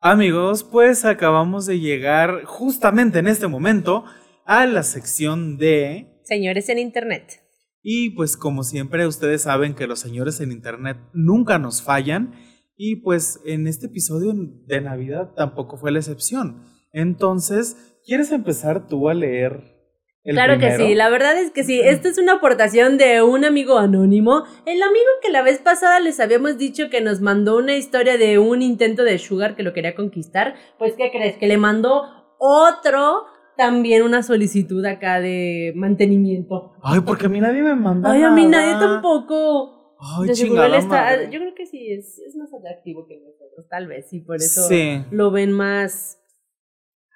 [0.00, 4.04] Amigos, pues acabamos de llegar justamente en este momento
[4.46, 6.20] a la sección de...
[6.22, 7.42] Señores en Internet.
[7.82, 12.34] Y pues como siempre ustedes saben que los señores en Internet nunca nos fallan
[12.76, 16.62] y pues en este episodio de Navidad tampoco fue la excepción.
[16.92, 19.79] Entonces, ¿quieres empezar tú a leer
[20.24, 21.80] claro que sí, la verdad es que sí.
[21.80, 24.44] Esta es una aportación de un amigo anónimo.
[24.66, 28.38] El amigo que la vez pasada les habíamos dicho que nos mandó una historia de
[28.38, 30.54] un intento de Sugar que lo quería conquistar.
[30.78, 31.36] Pues, ¿qué crees?
[31.36, 32.04] Que le mandó
[32.38, 33.24] otro
[33.56, 36.72] también una solicitud acá de mantenimiento.
[36.82, 38.10] Ay, porque a mí nadie me manda.
[38.10, 39.96] Ay, a mí nadie tampoco.
[40.00, 44.10] Ay, chingada está, Yo creo que sí, es, es, más atractivo que nosotros, tal vez,
[44.14, 44.66] y por eso
[45.10, 46.18] lo ven más.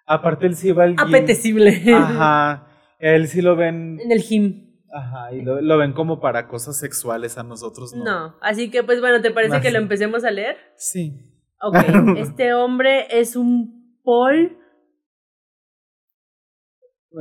[0.06, 1.82] Aparte, él sí va al Apetecible.
[1.94, 2.73] Ajá.
[2.98, 3.98] Él sí lo ven.
[4.00, 4.74] En el gym.
[4.92, 8.04] Ajá, y lo, ven como para cosas sexuales a nosotros, ¿no?
[8.04, 10.56] No, así que pues bueno, ¿te parece que lo empecemos a leer?
[10.76, 11.32] Sí.
[11.60, 11.74] Ok,
[12.16, 14.56] este hombre es un Paul.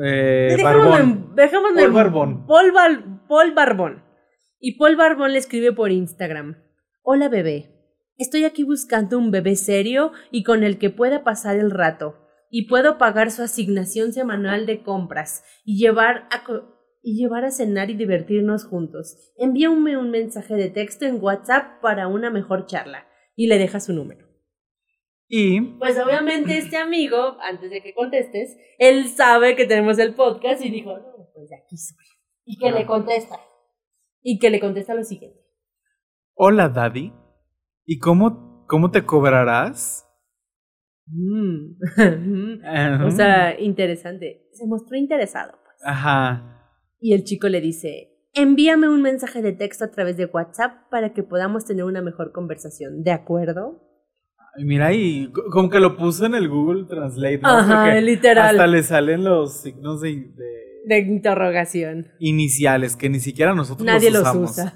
[0.03, 1.33] Eh, Barbón.
[1.35, 3.25] Paul Barbón.
[3.27, 4.03] Paul Barbón.
[4.59, 6.57] Y Paul Barbón le escribe por Instagram.
[7.01, 7.71] Hola bebé,
[8.17, 12.22] estoy aquí buscando un bebé serio y con el que pueda pasar el rato
[12.55, 16.43] y puedo pagar su asignación semanal de compras y llevar a,
[17.01, 19.17] y llevar a cenar y divertirnos juntos.
[19.37, 23.91] Envíame un mensaje de texto en WhatsApp para una mejor charla y le deja su
[23.91, 24.27] número.
[25.27, 30.63] Y pues obviamente este amigo, antes de que contestes, él sabe que tenemos el podcast
[30.63, 32.05] y dijo, no, pues aquí soy.
[32.45, 33.39] Y que le contesta.
[34.21, 35.39] Y que le contesta lo siguiente.
[36.35, 37.13] Hola, Daddy.
[37.83, 40.02] ¿Y cómo, cómo te cobrarás?
[41.07, 41.77] Mm.
[43.05, 44.47] O sea, interesante.
[44.53, 45.53] Se mostró interesado.
[45.63, 45.75] pues.
[45.85, 46.69] Ajá.
[46.99, 51.13] Y el chico le dice, envíame un mensaje de texto a través de WhatsApp para
[51.13, 53.03] que podamos tener una mejor conversación.
[53.03, 53.81] ¿De acuerdo?
[54.57, 57.49] Mira, y co- como que lo puso en el Google Translate, ¿no?
[57.49, 58.49] Ajá, Porque literal.
[58.51, 62.07] Hasta le salen los signos de, de De interrogación.
[62.19, 64.51] iniciales que ni siquiera nosotros Nadie los los usamos.
[64.51, 64.73] usa.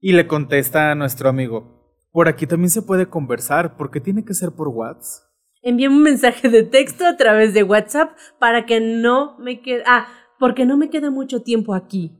[0.00, 1.81] Y le contesta a nuestro amigo,
[2.12, 5.24] por aquí también se puede conversar, ¿por qué tiene que ser por WhatsApp?
[5.62, 9.82] Envíame un mensaje de texto a través de WhatsApp para que no me quede...
[9.86, 10.06] Ah,
[10.38, 12.18] porque no me queda mucho tiempo aquí.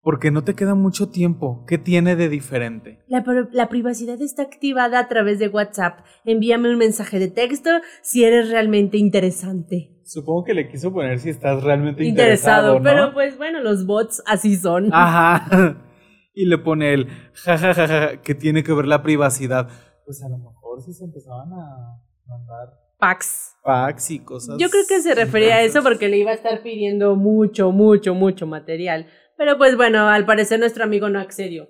[0.00, 1.64] Porque no te queda mucho tiempo.
[1.68, 3.04] ¿Qué tiene de diferente?
[3.06, 3.22] La,
[3.52, 6.00] la privacidad está activada a través de WhatsApp.
[6.24, 7.70] Envíame un mensaje de texto
[8.00, 10.00] si eres realmente interesante.
[10.04, 12.82] Supongo que le quiso poner si estás realmente Interesado, interesado, ¿no?
[12.82, 14.88] pero pues bueno, los bots así son.
[14.92, 15.76] Ajá.
[16.34, 19.68] Y le pone el jajajaja que tiene que ver la privacidad.
[20.04, 22.68] Pues a lo mejor si se empezaban a mandar
[22.98, 23.56] Pax.
[23.64, 24.56] packs y cosas.
[24.58, 28.14] Yo creo que se refería a eso porque le iba a estar pidiendo mucho, mucho,
[28.14, 29.06] mucho material.
[29.36, 31.68] Pero pues bueno, al parecer nuestro amigo no accedió.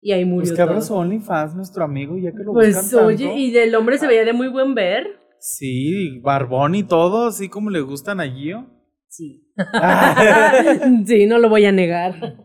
[0.00, 3.04] Y ahí murió Pues que abra su OnlyFans, nuestro amigo, ya que lo Pues buscan
[3.06, 3.38] oye, tanto.
[3.38, 5.06] y del hombre se veía de muy buen ver.
[5.38, 8.66] Sí, barbón y todo, así como le gustan a Gio.
[9.08, 9.52] Sí.
[11.06, 12.36] sí, no lo voy a negar.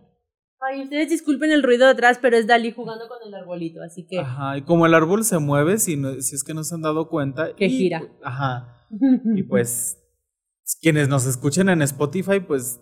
[0.70, 4.06] Ay, ustedes disculpen el ruido de atrás, pero es Dalí jugando con el arbolito, así
[4.06, 4.20] que.
[4.20, 6.82] Ajá, y como el árbol se mueve, si, no- si es que no se han
[6.82, 7.56] dado cuenta.
[7.56, 8.04] Que y- gira.
[8.24, 8.74] Ajá.
[9.36, 9.98] Y pues,
[10.82, 12.80] quienes nos escuchen en Spotify, pues,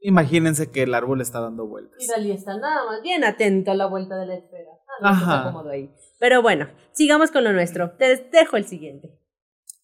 [0.00, 1.96] imagínense que el árbol está dando vueltas.
[2.02, 4.70] Y Dalí está nada más bien atento a la vuelta de la esfera.
[5.02, 5.70] Ah, no, Ajá.
[5.70, 5.90] ahí.
[6.18, 7.92] Pero bueno, sigamos con lo nuestro.
[7.92, 9.18] Te dejo el siguiente.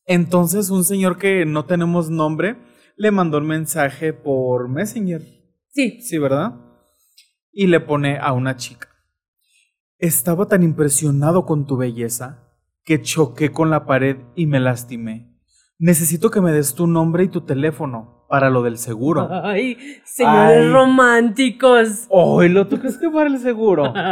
[0.07, 2.57] Entonces, un señor que no tenemos nombre
[2.97, 5.23] le mandó un mensaje por Messenger.
[5.73, 6.01] Sí.
[6.01, 6.55] Sí, ¿verdad?
[7.59, 8.89] Y le pone a una chica.
[9.99, 12.53] Estaba tan impresionado con tu belleza
[12.85, 15.35] que choqué con la pared y me lastimé.
[15.79, 19.27] Necesito que me des tu nombre y tu teléfono para lo del seguro.
[19.43, 20.71] Ay, señores Ay.
[20.71, 22.05] románticos.
[22.11, 23.91] Oilo, ¿tú crees que para el seguro?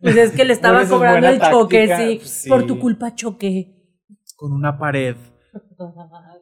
[0.00, 2.48] Pues es que le estaba es cobrando el choque, sí.
[2.48, 3.74] Por tu culpa choqué.
[4.36, 5.16] Con una pared.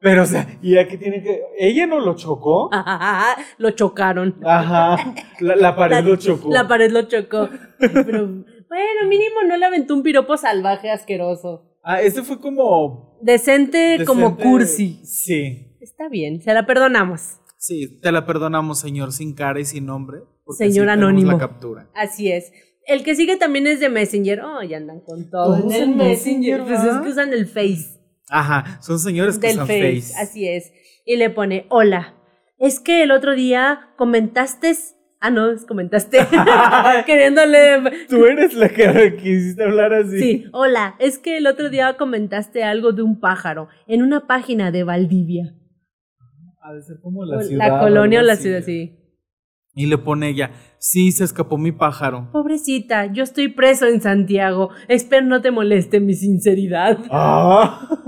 [0.00, 1.40] Pero, o sea, ¿y aquí tiene que...?
[1.58, 2.70] ¿Ella no lo chocó?
[3.58, 4.36] lo chocaron.
[4.44, 5.14] Ajá.
[5.40, 6.50] La, la pared La- lo chocó.
[6.50, 7.48] La pared lo chocó.
[7.78, 11.78] Pero, bueno, mínimo no le aventó un piropo salvaje asqueroso.
[11.82, 13.18] Ah, ese fue como...
[13.22, 15.00] Decente, como cursi.
[15.04, 15.76] Sí.
[15.80, 17.38] Está bien, se la perdonamos.
[17.56, 20.20] Sí, te la perdonamos, señor sin cara y sin nombre.
[20.44, 21.32] porque Señor anónimo.
[21.32, 21.88] la captura.
[21.94, 22.52] Así es.
[22.86, 24.40] El que sigue también es de Messenger.
[24.40, 25.56] Oh, ya andan con todo.
[25.56, 26.62] En el en Messenger.
[26.62, 28.00] Messenger, Pues es que usan el Face.
[28.32, 30.14] Ajá, son señores que del usan face, face.
[30.22, 30.72] Así es.
[31.04, 32.14] Y le pone, hola.
[32.58, 34.72] Es que el otro día comentaste.
[35.20, 36.18] Ah, no, comentaste.
[37.06, 38.06] Queriéndole.
[38.08, 40.18] Tú eres la que quisiste hablar así.
[40.18, 40.96] Sí, hola.
[40.98, 45.54] Es que el otro día comentaste algo de un pájaro en una página de Valdivia.
[46.62, 47.68] Ha de ser como la O ciudad.
[47.68, 48.98] la colonia o la ciudad, sí.
[49.74, 52.28] Y le pone ella, sí, se escapó mi pájaro.
[52.30, 54.68] Pobrecita, yo estoy preso en Santiago.
[54.86, 56.98] Espero no te moleste mi sinceridad.
[57.10, 57.88] Ah,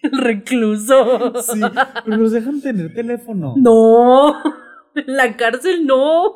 [0.12, 1.32] El recluso.
[1.42, 1.60] sí,
[2.04, 3.54] pero nos dejan tener teléfono.
[3.56, 4.34] No,
[4.94, 6.34] en la cárcel no.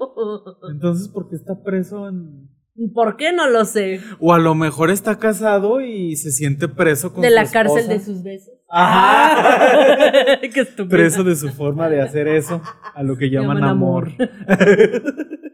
[0.70, 2.48] Entonces, ¿por qué está preso en...?
[2.92, 4.00] ¿Por qué no lo sé?
[4.18, 7.86] O a lo mejor está casado y se siente preso con De su la cárcel
[7.86, 8.52] de sus besos.
[8.68, 10.40] Ajá.
[10.52, 10.88] Qué estúpido.
[10.88, 12.60] preso de su forma de hacer eso,
[12.94, 14.08] a lo que llaman, Llaman amor.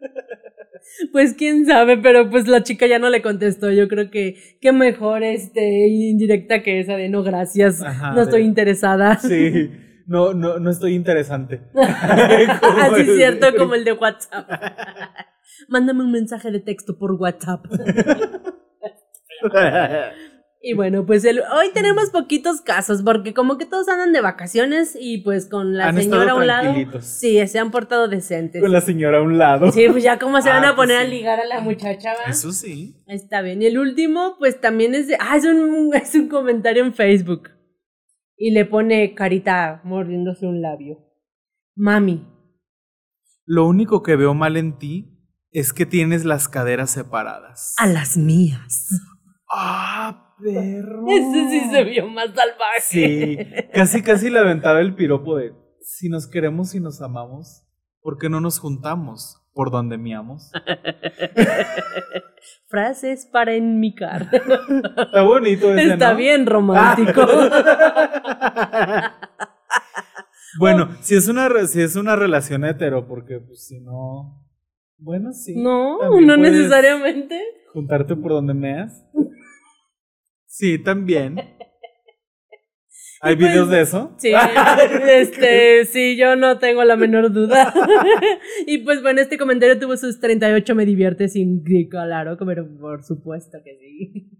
[1.12, 3.70] Pues quién sabe, pero pues la chica ya no le contestó.
[3.70, 8.42] Yo creo que qué mejor este indirecta que esa de no gracias, Ajá, no estoy
[8.42, 9.16] de- interesada.
[9.20, 9.70] Sí,
[10.06, 11.60] no, no, no estoy interesante.
[11.74, 14.48] Así es cierto, como el de WhatsApp.
[15.68, 17.64] Mándame un mensaje de texto por WhatsApp.
[20.62, 24.94] Y bueno, pues el, hoy tenemos poquitos casos, porque como que todos andan de vacaciones
[25.00, 28.60] y pues con la Han señora a un lado, sí, se han portado decentes.
[28.60, 29.72] Con la señora a un lado.
[29.72, 31.16] Sí, pues ya cómo se van Ah, a poner pues a sí.
[31.16, 32.30] ligar a la muchacha, ¿va?
[32.30, 33.02] Eso sí.
[33.06, 33.62] Está bien.
[33.62, 35.16] Y el último, pues también es de.
[35.18, 37.48] Ah, es un, es un comentario en Facebook.
[38.36, 40.98] Y le pone carita mordiéndose un labio.
[41.74, 42.26] Mami.
[43.46, 47.74] Lo único que veo mal en ti es que tienes las caderas separadas.
[47.78, 48.88] A las mías.
[49.50, 51.04] ¡Ah, perro!
[51.08, 52.80] Ese sí se vio más salvaje.
[52.80, 53.38] Sí,
[53.72, 57.66] casi casi le aventaba el piropo de si nos queremos y nos amamos,
[58.00, 59.36] ¿por qué no nos juntamos?
[59.52, 60.50] Por donde miamos.
[62.68, 64.28] Frases para enmicar.
[64.32, 66.18] Está bonito ese, Está ¿no?
[66.18, 67.26] bien romántico.
[70.58, 74.44] Bueno, si es una si es una relación hetero, porque pues si no.
[74.98, 75.54] Bueno, sí.
[75.56, 77.40] no, no necesariamente.
[77.72, 79.06] Juntarte por donde meas.
[80.50, 81.36] Sí, también.
[83.22, 84.14] ¿Hay pues, videos de eso?
[84.18, 84.32] Sí,
[85.08, 87.72] este, sí, yo no tengo la menor duda.
[88.66, 93.58] y pues bueno, este comentario tuvo sus 38 me divierte sin claro, pero por supuesto
[93.62, 94.30] que sí.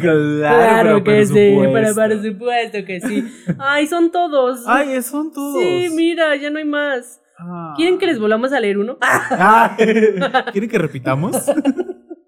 [0.00, 1.72] claro, pero que sí, supuesto.
[1.72, 3.24] pero por supuesto que sí.
[3.58, 4.64] Ay, son todos.
[4.66, 5.60] Ay, son todos.
[5.60, 7.20] Sí, mira, ya no hay más.
[7.38, 7.74] Ah.
[7.76, 8.96] ¿Quieren que les volvamos a leer uno?
[9.02, 9.76] Ah.
[9.76, 11.36] ¿Quieren que repitamos?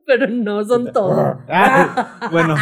[0.06, 1.36] Pero no, son todos.
[1.48, 2.54] Ah, bueno,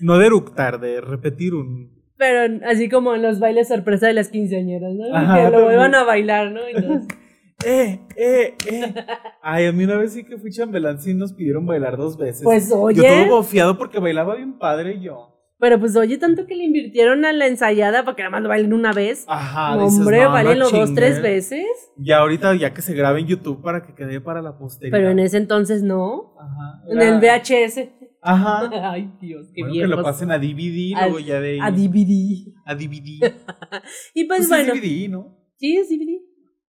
[0.00, 1.94] no de eructar, de repetir un.
[2.18, 5.14] Pero así como en los bailes sorpresa de las quinceañeras, ¿no?
[5.14, 6.60] Ajá, que lo vuelvan a bailar, ¿no?
[6.66, 7.06] Entonces,
[7.64, 8.94] Eh, eh, eh.
[9.40, 12.42] Ay, a mí una vez sí que fui chambelán, sí nos pidieron bailar dos veces.
[12.44, 15.35] pues Yo oye, todo bofiado porque bailaba bien padre yo.
[15.58, 18.48] Pero pues oye, tanto que le invirtieron a la ensayada para que nada más lo
[18.48, 19.24] bailen una vez.
[19.28, 21.64] Ajá, dices, Hombre, bailenlo dos, tres veces.
[21.96, 24.96] Ya ahorita, ya que se grabe en YouTube para que quede para la posteridad.
[24.98, 26.34] Pero en ese entonces no.
[26.38, 26.82] Ajá.
[26.90, 27.88] En el VHS.
[28.20, 28.70] Ajá.
[28.92, 31.58] Ay, Dios, qué Bueno, que lo pasen a DVD, Al- luego ya de.
[31.60, 32.52] A DVD.
[32.64, 33.34] a DVD.
[34.14, 34.74] Y pues, Pues bueno.
[34.74, 35.38] es DVD, ¿no?
[35.58, 36.20] Sí, es DVD.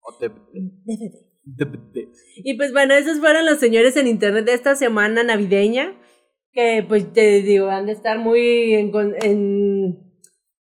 [0.01, 0.71] O DVD.
[0.83, 1.11] DVD.
[1.45, 2.07] DVD.
[2.37, 5.93] Y pues bueno, esos fueron los señores en internet de esta semana navideña.
[6.53, 9.97] Que pues te digo, han de estar muy en,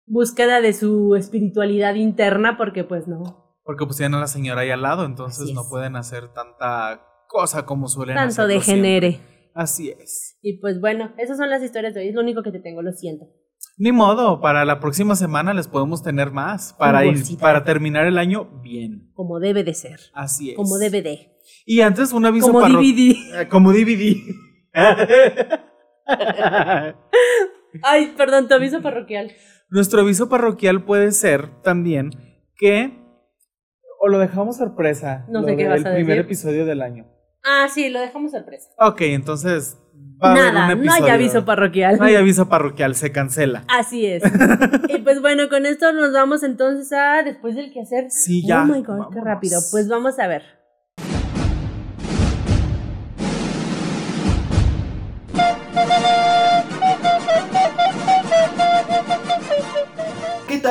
[0.05, 3.57] búsqueda de su espiritualidad interna, porque pues no.
[3.63, 7.88] Porque pusieron a la señora ahí al lado, entonces no pueden hacer tanta cosa como
[7.88, 9.11] suelen Tanto hacerlo degenere.
[9.11, 9.51] siempre.
[9.55, 10.38] Así es.
[10.41, 12.07] Y pues bueno, esas son las historias de hoy.
[12.09, 13.25] Es lo único que te tengo, lo siento.
[13.77, 16.73] Ni modo, para la próxima semana les podemos tener más.
[16.73, 19.11] Para, ir- para terminar el año bien.
[19.13, 19.99] Como debe de ser.
[20.13, 20.55] Así es.
[20.55, 21.17] Como DVD.
[21.65, 23.41] Y antes un aviso Como DVD.
[23.41, 24.15] Eh, Como DVD.
[27.83, 29.31] Ay, perdón, tu aviso parroquial.
[29.69, 32.11] Nuestro aviso parroquial puede ser también
[32.55, 33.01] que.
[33.99, 35.25] O lo dejamos sorpresa.
[35.29, 36.25] No sé qué vas a primer decir.
[36.25, 37.07] episodio del año.
[37.43, 38.69] Ah, sí, lo dejamos sorpresa.
[38.77, 39.77] Ok, entonces.
[40.21, 41.97] Va a haber Nada, no hay aviso parroquial.
[41.97, 43.63] No hay aviso parroquial, se cancela.
[43.67, 44.23] Así es.
[44.89, 48.09] y pues bueno, con esto nos vamos entonces a después del quehacer.
[48.09, 48.63] Sí, ya.
[48.63, 49.59] Oh my god, qué rápido.
[49.71, 50.62] Pues vamos a ver.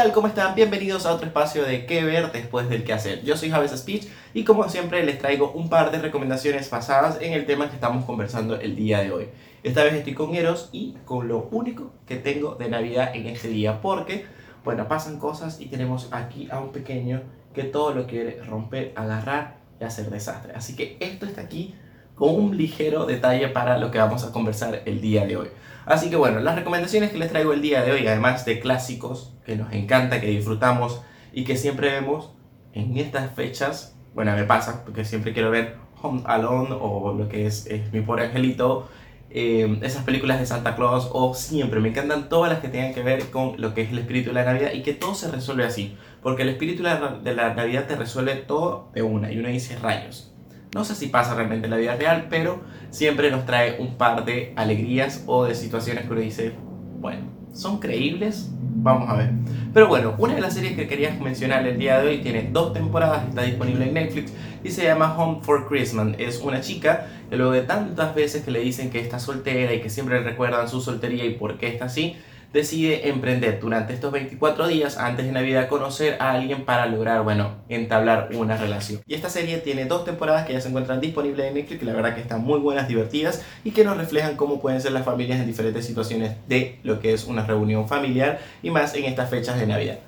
[0.03, 0.13] Tal?
[0.13, 0.57] ¿Cómo están?
[0.57, 3.23] Bienvenidos a otro espacio de qué ver después del qué hacer.
[3.23, 7.35] Yo soy Javes Speech y como siempre les traigo un par de recomendaciones basadas en
[7.35, 9.29] el tema que estamos conversando el día de hoy.
[9.63, 13.47] Esta vez estoy con Eros y con lo único que tengo de Navidad en este
[13.47, 14.27] día porque,
[14.65, 17.23] bueno, pasan cosas y tenemos aquí a un pequeño
[17.55, 20.53] que todo lo quiere romper, agarrar y hacer desastre.
[20.57, 21.77] Así que esto está aquí
[22.17, 25.49] con un ligero detalle para lo que vamos a conversar el día de hoy.
[25.85, 29.35] Así que bueno, las recomendaciones que les traigo el día de hoy, además de clásicos
[29.45, 31.03] que nos encanta, que disfrutamos
[31.33, 32.33] y que siempre vemos
[32.73, 37.47] en estas fechas, bueno, me pasa, porque siempre quiero ver Home Alone o lo que
[37.47, 38.89] es, Mi Pobre Angelito,
[39.31, 43.03] eh, esas películas de Santa Claus o siempre, me encantan todas las que tengan que
[43.03, 45.65] ver con lo que es el espíritu de la Navidad y que todo se resuelve
[45.65, 49.39] así, porque el espíritu de la, de la Navidad te resuelve todo de una y
[49.39, 50.32] uno dice rayos.
[50.75, 54.25] No sé si pasa realmente en la vida real, pero siempre nos trae un par
[54.25, 56.53] de alegrías o de situaciones que uno dice,
[56.99, 58.51] bueno, ¿son creíbles?
[58.77, 59.33] Vamos a ver.
[59.75, 62.73] Pero bueno, una de las series que quería mencionar el día de hoy tiene dos
[62.73, 64.33] temporadas, está disponible en Netflix
[64.65, 66.15] y se llama Home for Christmas.
[66.19, 69.83] Es una chica que luego de tantas veces que le dicen que está soltera y
[69.83, 72.17] que siempre recuerdan su soltería y por qué está así,
[72.53, 77.57] decide emprender durante estos 24 días antes de Navidad conocer a alguien para lograr, bueno,
[77.69, 79.01] entablar una relación.
[79.07, 81.95] Y esta serie tiene dos temporadas que ya se encuentran disponibles en Netflix, que la
[81.95, 85.41] verdad que están muy buenas, divertidas y que nos reflejan cómo pueden ser las familias
[85.41, 89.59] en diferentes situaciones de lo que es una reunión familiar y más en estas fechas
[89.59, 89.99] de Navidad.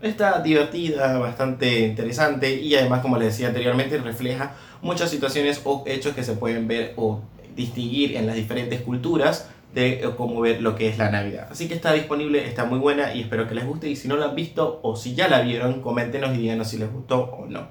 [0.00, 6.14] Está divertida, bastante interesante y además, como les decía anteriormente, refleja muchas situaciones o hechos
[6.14, 7.20] que se pueden ver o
[7.54, 11.48] distinguir en las diferentes culturas de eh, cómo ver lo que es la Navidad.
[11.50, 13.88] Así que está disponible, está muy buena y espero que les guste.
[13.88, 16.78] Y si no la han visto o si ya la vieron, coméntenos y díganos si
[16.78, 17.68] les gustó o no.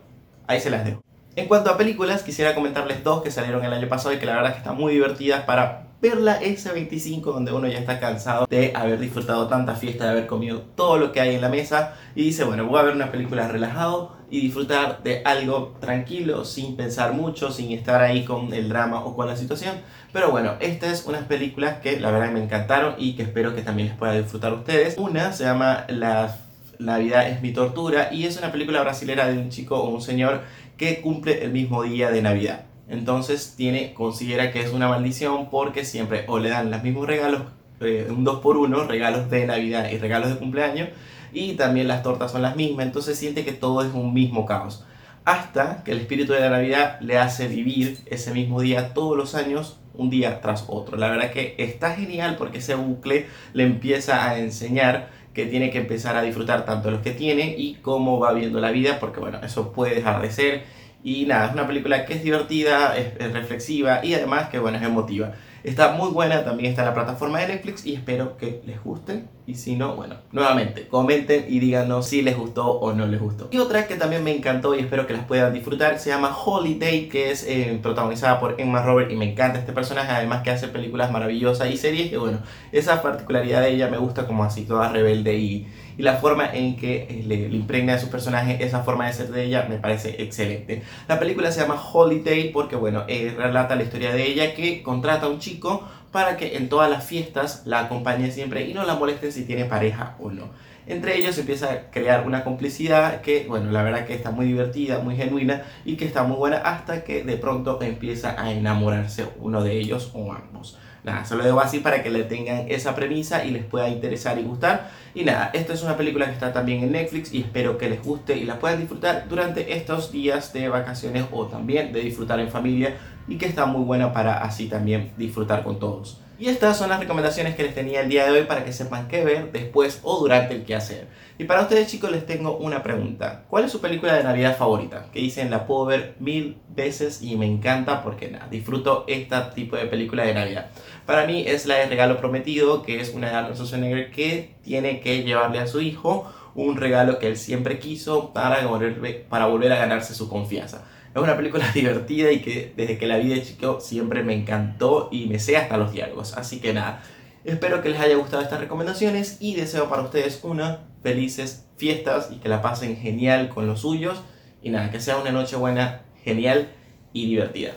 [0.48, 1.02] Ahí se las dejo.
[1.36, 4.36] En cuanto a películas, quisiera comentarles dos que salieron el año pasado y que la
[4.36, 8.74] verdad que están muy divertidas para verla ese 25 donde uno ya está cansado de
[8.76, 12.24] haber disfrutado tanta fiesta, de haber comido todo lo que hay en la mesa y
[12.24, 17.14] dice, bueno, voy a ver una película relajado y disfrutar de algo tranquilo, sin pensar
[17.14, 19.76] mucho, sin estar ahí con el drama o con la situación.
[20.14, 23.62] Pero bueno, esta es unas películas que la verdad me encantaron y que espero que
[23.62, 24.98] también les pueda disfrutar a ustedes.
[24.98, 26.38] Una se llama La
[26.80, 30.42] Navidad es mi tortura y es una película brasilera de un chico o un señor
[30.78, 32.64] que cumple el mismo día de Navidad.
[32.88, 37.44] Entonces tiene, considera que es una maldición porque siempre o le dan los mismos regalos,
[37.82, 40.90] eh, un 2 por 1 regalos de Navidad y regalos de cumpleaños,
[41.34, 44.86] y también las tortas son las mismas, entonces siente que todo es un mismo caos.
[45.24, 49.36] Hasta que el espíritu de la Navidad le hace vivir ese mismo día todos los
[49.36, 50.98] años un día tras otro.
[50.98, 55.78] La verdad que está genial porque ese bucle le empieza a enseñar que tiene que
[55.78, 59.20] empezar a disfrutar tanto de los que tiene y cómo va viendo la vida, porque
[59.20, 60.64] bueno, eso puede dejar de ser.
[61.04, 64.78] Y nada, es una película que es divertida, es, es reflexiva y además que bueno,
[64.78, 65.34] es emotiva.
[65.64, 69.26] Está muy buena, también está en la plataforma de Netflix y espero que les guste.
[69.46, 73.50] Y si no, bueno, nuevamente, comenten y díganos si les gustó o no les gustó.
[73.52, 77.10] Y otra que también me encantó y espero que las puedan disfrutar se llama Holiday,
[77.10, 80.68] que es eh, protagonizada por Emma Robert y me encanta este personaje, además que hace
[80.68, 82.40] películas maravillosas y series que bueno,
[82.72, 85.68] esa particularidad de ella me gusta como así, toda rebelde y,
[86.02, 89.14] y la forma en que eh, le, le, impregna a su personaje esa forma de
[89.14, 90.82] ser de ella me parece excelente.
[91.08, 95.28] La película se llama Holiday porque bueno, eh, relata la historia de ella que contrata
[95.28, 98.96] a un chico para que en todas las fiestas la acompañe siempre y no la
[98.96, 100.50] molesten si tiene pareja o no.
[100.88, 104.98] Entre ellos empieza a crear una complicidad que, bueno, la verdad que está muy divertida,
[105.02, 109.64] muy genuina y que está muy buena hasta que de pronto empieza a enamorarse uno
[109.64, 110.80] de ellos o ambos.
[111.04, 114.38] Nada, se lo dejo así para que le tengan esa premisa y les pueda interesar
[114.38, 114.92] y gustar.
[115.16, 118.04] Y nada, esta es una película que está también en Netflix y espero que les
[118.04, 122.50] guste y la puedan disfrutar durante estos días de vacaciones o también de disfrutar en
[122.50, 122.96] familia
[123.28, 126.22] y que está muy buena para así también disfrutar con todos.
[126.42, 129.08] Y estas son las recomendaciones que les tenía el día de hoy para que sepan
[129.08, 131.08] qué ver después o durante el quehacer.
[131.38, 133.44] Y para ustedes chicos les tengo una pregunta.
[133.48, 135.06] ¿Cuál es su película de Navidad favorita?
[135.14, 139.76] Que dicen la puedo ver mil veces y me encanta porque nada, disfruto este tipo
[139.76, 140.72] de película de Navidad.
[141.06, 145.00] Para mí es la de Regalo Prometido, que es una de Arnold Schwarzenegger que tiene
[145.00, 149.72] que llevarle a su hijo un regalo que él siempre quiso para volver, para volver
[149.72, 150.84] a ganarse su confianza.
[151.14, 155.10] Es una película divertida y que desde que la vi de chico siempre me encantó
[155.12, 156.38] y me sé hasta los diálogos.
[156.38, 157.02] Así que nada,
[157.44, 162.36] espero que les haya gustado estas recomendaciones y deseo para ustedes unas felices fiestas y
[162.36, 164.22] que la pasen genial con los suyos.
[164.62, 166.70] Y nada, que sea una noche buena, genial
[167.14, 167.72] y divertida.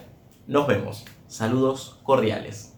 [0.46, 1.04] Nos vemos.
[1.26, 2.73] Saludos cordiales.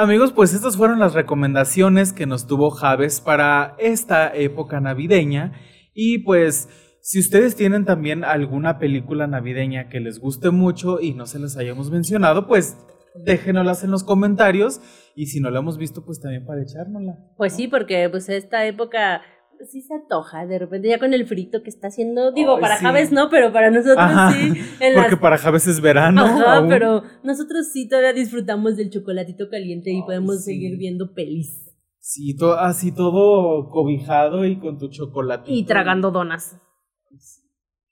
[0.00, 5.54] Amigos, pues estas fueron las recomendaciones que nos tuvo Javes para esta época navideña.
[5.92, 6.68] Y pues,
[7.00, 11.56] si ustedes tienen también alguna película navideña que les guste mucho y no se les
[11.56, 12.78] hayamos mencionado, pues
[13.24, 14.80] déjenoslas en los comentarios.
[15.16, 17.14] Y si no la hemos visto, pues también para echárnosla.
[17.36, 19.22] Pues sí, porque pues esta época
[19.66, 22.78] sí se antoja de repente ya con el frito que está haciendo, digo, Ay, para
[22.78, 22.84] sí.
[22.84, 24.48] Javes no, pero para nosotros Ajá, sí.
[24.80, 26.24] En Porque las- para Javes es verano.
[26.24, 26.68] Ajá, aún.
[26.68, 30.52] pero nosotros sí todavía disfrutamos del chocolatito caliente y podemos sí.
[30.52, 31.64] seguir viendo pelis
[32.00, 35.50] Sí, to- así todo cobijado y con tu chocolate.
[35.52, 36.56] y tragando donas.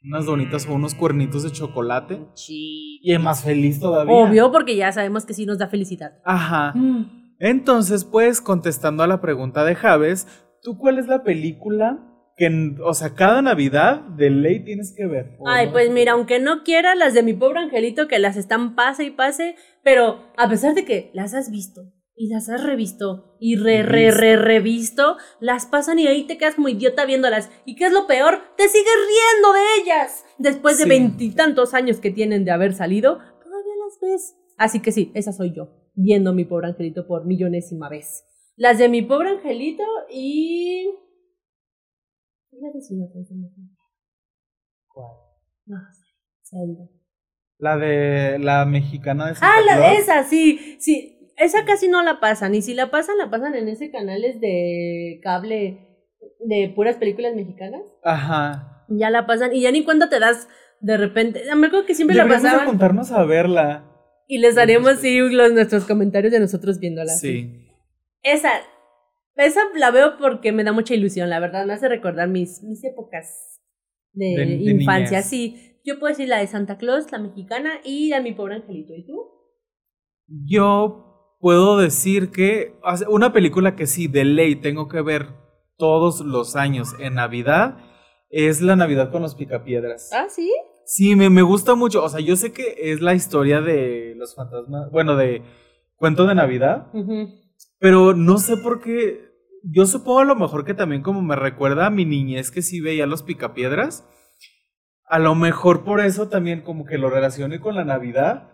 [0.03, 2.21] Unas donitas o unos cuernitos de chocolate.
[2.35, 3.01] Sí.
[3.03, 4.15] Y es más feliz todavía.
[4.15, 6.13] Obvio, porque ya sabemos que sí nos da felicidad.
[6.25, 6.73] Ajá.
[6.77, 7.35] Mm.
[7.41, 10.27] Entonces, pues, contestando a la pregunta de Javes,
[10.63, 12.03] ¿tú cuál es la película
[12.37, 15.37] que, o sea, cada Navidad de ley tienes que ver?
[15.39, 18.75] ¿O Ay, pues mira, aunque no quiera las de mi pobre angelito que las están
[18.75, 21.83] pase y pase, pero a pesar de que las has visto
[22.15, 26.55] y las has revisto y re, re, re, revisto, las pasan y ahí te quedas
[26.57, 27.51] como idiota viéndolas.
[27.65, 28.39] ¿Y qué es lo peor?
[28.57, 30.25] Te sigues riendo de ellas.
[30.39, 30.89] Después de Sí.
[30.91, 34.37] veintitantos años que tienen de haber salido, todavía las ves.
[34.59, 38.25] Así que sí, esa soy yo, viendo mi pobre angelito por millonésima vez.
[38.57, 40.89] Las de mi pobre angelito y...
[42.51, 43.47] ¿Cuál es la.
[45.67, 46.57] No sé.
[47.59, 51.33] La de la mexicana de Santa Ah, la de esa, sí, sí.
[51.37, 52.55] Esa casi no la pasan.
[52.55, 56.07] Y si la pasan, la pasan en ese canales de cable
[56.41, 57.83] de puras películas mexicanas.
[58.03, 58.87] Ajá.
[58.89, 60.49] Ya la pasan y ya ni cuenta te das
[60.81, 61.43] de repente.
[61.57, 62.69] Me acuerdo que siempre la Deberíamos de pasaban.
[62.69, 63.93] juntarnos a verla.
[64.29, 67.13] Y les daremos sí, los, nuestros comentarios de nosotros viéndola.
[67.13, 67.66] Sí.
[68.27, 68.51] Esa,
[69.37, 71.65] esa la veo porque me da mucha ilusión, la verdad.
[71.67, 73.61] Me hace recordar mis, mis épocas
[74.13, 75.23] de, De- de infancia.
[75.23, 78.57] Sí, yo puedo decir la de Santa Claus, la mexicana y la de mi pobre
[78.57, 78.95] angelito.
[78.95, 79.31] ¿Y tú?
[80.29, 82.75] Yo puedo decir que
[83.09, 85.29] una película que sí, de ley tengo que ver
[85.77, 87.79] todos los años en Navidad
[88.31, 90.11] es La Navidad con los Picapiedras.
[90.13, 90.51] Ah, sí.
[90.85, 92.03] Sí, me, me gusta mucho.
[92.03, 95.43] O sea, yo sé que es la historia de los fantasmas, bueno, de
[95.97, 97.29] Cuento de Navidad, Ujú.
[97.87, 99.31] Pero no sé por qué.
[99.63, 102.81] Yo supongo a lo mejor que también como me recuerda a mi niñez que sí
[102.81, 104.05] veía los Picapiedras.
[105.05, 108.51] A lo mejor por eso también como que lo relacioné con la Navidad.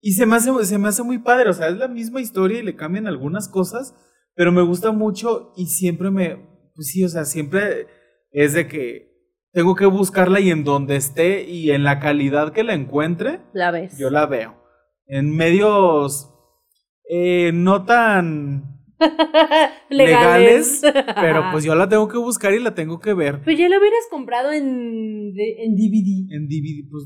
[0.00, 1.48] Y se me hace, se me hace muy padre.
[1.48, 3.94] O sea, es la misma historia y le cambian algunas cosas,
[4.34, 6.44] pero me gusta mucho y siempre me.
[6.74, 7.86] Pues sí, o sea, siempre
[8.32, 9.12] es de que
[9.52, 13.70] tengo que buscarla y en donde esté y en la calidad que la encuentre, La
[13.70, 13.96] ves.
[13.96, 14.56] yo la veo.
[15.06, 16.31] En medios
[17.14, 18.78] eh, no tan
[19.90, 20.82] legales,
[21.20, 23.42] pero pues yo la tengo que buscar y la tengo que ver.
[23.42, 26.32] Pues ya lo hubieras comprado en, de- en DVD.
[26.34, 27.04] En DVD, pues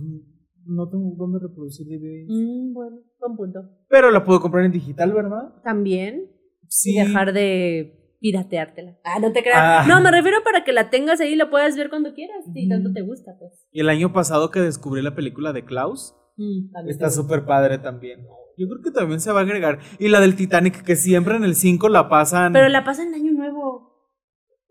[0.67, 2.29] No tengo dónde reproducir DVDs.
[2.29, 3.61] Mm, bueno, buen punto.
[3.89, 5.55] Pero la puedo comprar en digital, ¿verdad?
[5.65, 6.31] También.
[6.69, 6.97] Sí.
[6.97, 8.97] Y dejar de pirateártela.
[9.05, 9.59] Ah, no te creas.
[9.61, 9.85] Ah.
[9.89, 12.45] No, me refiero para que la tengas ahí y la puedas ver cuando quieras.
[12.53, 12.69] Si Ujú.
[12.71, 13.53] tanto te gusta, pues.
[13.73, 18.21] Y el año pasado que descubrí la película de Klaus, Mm, está súper padre también.
[18.59, 19.79] Yo creo que también se va a agregar.
[19.99, 22.53] Y la del Titanic, que siempre en el 5 la pasan.
[22.53, 23.95] Pero la pasan en Año Nuevo.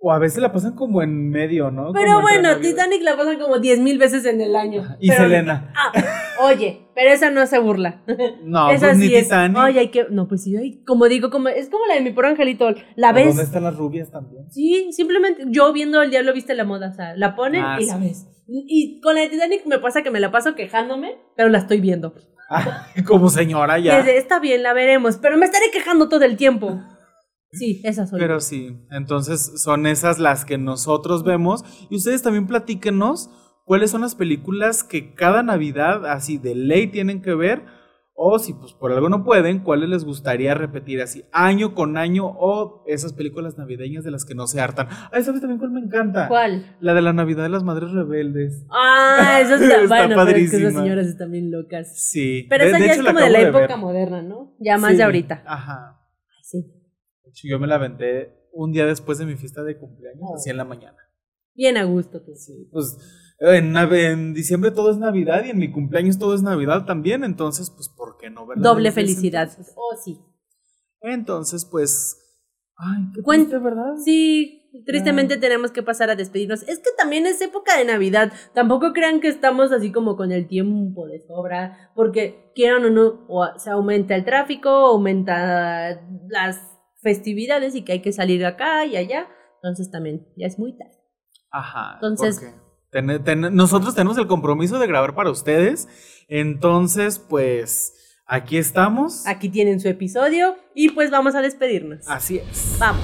[0.08, 1.92] O a veces la pasan como en medio, ¿no?
[1.94, 2.58] Pero Como bueno.
[2.60, 4.84] Titanic la pasan como 10 mil veces en el año.
[5.00, 5.72] Y Pero- Selena.
[6.38, 8.04] Ah, oye, pero esa no se burla.
[8.44, 9.24] No, esa pues ni es.
[9.24, 9.58] Titanic.
[9.58, 10.06] Oye, hay que.
[10.12, 12.70] No, pues sí, como digo, como es como la de mi por angelito.
[12.96, 13.28] ¿La ¿O ves?
[13.28, 14.52] ¿Dónde están las rubias también?
[14.52, 17.86] Sí, simplemente yo viendo el diablo viste la moda, o sea, la ponen Ah, y
[17.86, 17.90] sí.
[17.90, 18.28] la ves.
[18.48, 21.80] Y con la de Titanic me pasa que me la paso quejándome, pero la estoy
[21.82, 22.14] viendo.
[23.08, 24.00] Como señora ya.
[24.00, 26.82] está bien, la veremos, pero me estaré quejando todo el tiempo.
[27.52, 28.20] Sí, esas son.
[28.20, 31.64] Pero sí, entonces son esas las que nosotros vemos.
[31.90, 33.30] Y ustedes también platíquenos
[33.64, 37.64] cuáles son las películas que cada Navidad así de ley tienen que ver.
[38.18, 42.26] O si pues por algo no pueden, cuáles les gustaría repetir así año con año.
[42.28, 44.88] O esas películas navideñas de las que no se hartan.
[44.90, 46.30] Ah, ¿sabes también cuál me encanta?
[46.30, 46.78] ¿Cuál?
[46.80, 48.66] La de la Navidad de las Madres Rebeldes.
[48.72, 50.70] Ah, eso está, Está bueno, pero es que padrísima.
[50.70, 51.92] esas señoras están bien locas.
[52.10, 52.46] Sí.
[52.50, 54.56] Pero esa ya es hecho, como de la época moderna, ¿no?
[54.60, 55.44] Ya más Sí, de ahorita.
[55.46, 56.00] Ajá.
[56.30, 56.62] Ay, sí.
[56.62, 60.36] De hecho, Yo me la aventé un día después de mi fiesta de cumpleaños, Oh.
[60.36, 60.98] así en la mañana.
[61.56, 62.34] Bien a gusto tú.
[62.36, 62.98] Sí, pues
[63.40, 67.24] en, nav- en diciembre todo es Navidad y en mi cumpleaños todo es Navidad también,
[67.24, 68.46] entonces pues ¿por qué no?
[68.46, 69.50] verla Doble felicidad.
[69.50, 69.74] entonces?
[69.78, 70.20] Oh, sí.
[71.02, 72.18] Entonces pues
[72.78, 73.96] ay, qué triste, ¿verdad?
[74.04, 74.78] Sí, Ah.
[74.86, 76.64] tristemente tenemos que pasar a despedirnos.
[76.64, 78.34] Es que también es época de Navidad.
[78.54, 83.26] Tampoco crean que estamos así como con el tiempo de sobra, porque quieran o no,
[83.30, 86.60] o se aumenta el tráfico, aumenta las
[87.02, 89.28] festividades y que hay que salir acá y allá.
[89.64, 90.98] Entonces también ya es muy tarde.
[91.60, 91.94] Ajá.
[91.96, 92.54] Entonces- porque
[92.92, 95.88] ten- ten- nosotros tenemos el compromiso de grabar para ustedes,
[96.28, 97.94] entonces pues
[98.28, 99.26] aquí estamos.
[99.28, 102.08] Aquí tienen su episodio y pues vamos a despedirnos.
[102.08, 102.76] Así es.
[102.80, 103.04] Vamos.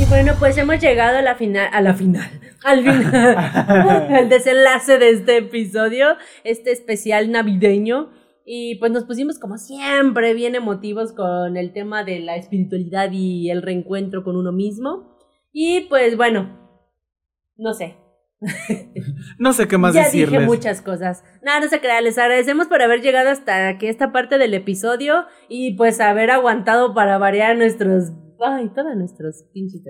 [0.00, 2.28] Y bueno, pues hemos llegado a la final, a la final,
[2.64, 3.36] al final,
[4.18, 8.10] al desenlace de este episodio, este especial navideño.
[8.46, 13.50] Y pues nos pusimos como siempre bien emotivos con el tema de la espiritualidad y
[13.50, 15.16] el reencuentro con uno mismo.
[15.52, 16.63] Y pues bueno,
[17.56, 17.96] no sé,
[19.38, 20.30] No sé qué más ya decirles.
[20.32, 21.24] dije muchas cosas.
[21.42, 25.24] Nada, no se crean, les agradecemos por haber llegado hasta aquí esta parte del episodio
[25.48, 28.10] y pues haber aguantado para variar nuestros,
[28.44, 29.82] ay, todos nuestros pinches.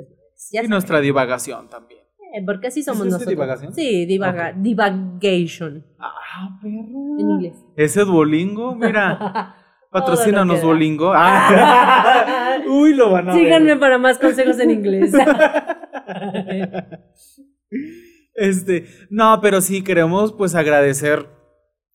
[0.53, 2.01] Ya y nuestra divagación también.
[2.37, 3.31] Eh, porque así somos ¿Es nosotros.
[3.31, 3.75] divagación?
[3.75, 7.17] Sí, divaga, divagation Ah, perro.
[7.19, 7.57] en inglés.
[7.77, 9.57] Ese Duolingo, mira.
[9.91, 10.61] Patrocínanos.
[10.61, 11.13] Duolingo.
[11.15, 12.59] Ah.
[12.69, 13.45] Uy, lo van a ver.
[13.45, 15.13] Síganme para más consejos en inglés.
[18.35, 21.29] Este, no, pero sí queremos pues agradecer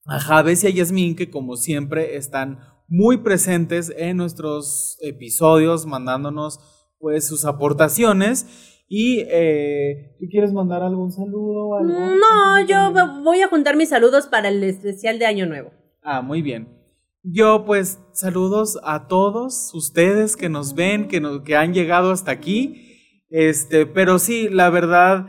[0.06, 6.60] a Javes y a Yasmín que como siempre están muy presentes en nuestros episodios, mandándonos
[6.98, 8.86] pues sus aportaciones.
[8.88, 11.94] Y eh, ¿tú quieres mandar algún saludo algo?
[11.94, 12.92] no, yo
[13.24, 15.72] voy a juntar mis saludos para el especial de Año Nuevo.
[16.02, 16.80] Ah, muy bien.
[17.22, 22.32] Yo pues saludos a todos ustedes que nos ven, que, nos, que han llegado hasta
[22.32, 23.26] aquí.
[23.30, 25.28] Este, pero sí, la verdad,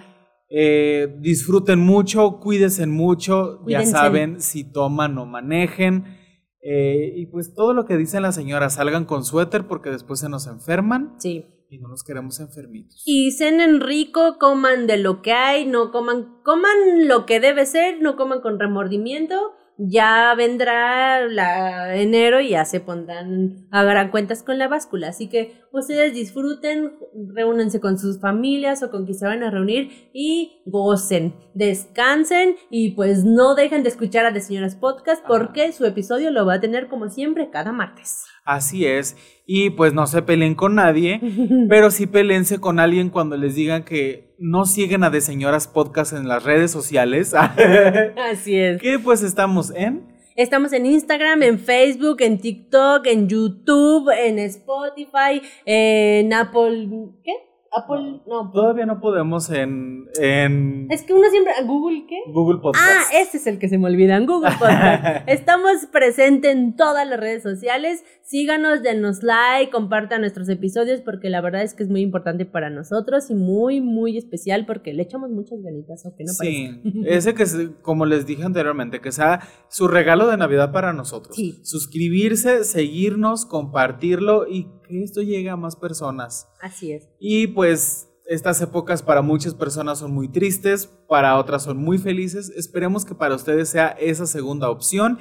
[0.51, 3.93] eh, disfruten mucho, cuídense mucho, Cuídense.
[3.93, 6.19] ya saben, si toman o manejen.
[6.63, 10.29] eh, y pues todo lo que dicen las señoras, salgan con suéter porque después se
[10.29, 11.47] nos enferman Sí.
[11.71, 13.03] y no nos queremos enfermitos.
[13.07, 18.03] Y cenen rico, coman de lo que hay, no coman, coman lo que debe ser,
[18.03, 19.37] no coman con remordimiento.
[19.83, 25.09] Ya vendrá la enero y ya se pondrán, hagan cuentas con la báscula.
[25.09, 26.93] Así que ustedes disfruten,
[27.35, 32.91] reúnanse con sus familias o con quien se van a reunir y gocen, descansen y
[32.91, 36.61] pues no dejen de escuchar a The Señoras Podcast porque su episodio lo va a
[36.61, 38.27] tener como siempre cada martes.
[38.51, 39.17] Así es.
[39.47, 41.21] Y pues no se peleen con nadie.
[41.69, 46.13] Pero sí pelense con alguien cuando les digan que no siguen a De Señoras Podcast
[46.13, 47.33] en las redes sociales.
[48.33, 48.83] Así es.
[48.83, 50.03] que pues estamos en.
[50.35, 56.89] Estamos en Instagram, en Facebook, en TikTok, en YouTube, en Spotify, en Apple.
[57.23, 57.33] ¿Qué?
[57.73, 58.21] Apple.
[58.27, 58.51] No.
[58.51, 61.53] Todavía no podemos en, en Es que uno siempre.
[61.65, 62.17] ¿Google qué?
[62.33, 62.85] Google Podcast.
[62.89, 65.23] Ah, ese es el que se me olvida, en Google Podcast.
[65.29, 68.05] Estamos presentes en todas las redes sociales.
[68.31, 72.71] Síganos, denos like, compartan nuestros episodios porque la verdad es que es muy importante para
[72.71, 77.01] nosotros y muy, muy especial porque le echamos muchas ganitas, aunque no sí, parezca.
[77.11, 81.35] ese que, se- como les dije anteriormente, que sea su regalo de Navidad para nosotros.
[81.35, 81.59] Sí.
[81.65, 86.47] Suscribirse, seguirnos, compartirlo y que esto llegue a más personas.
[86.61, 87.09] Así es.
[87.19, 92.53] Y pues estas épocas para muchas personas son muy tristes, para otras son muy felices.
[92.55, 95.19] Esperemos que para ustedes sea esa segunda opción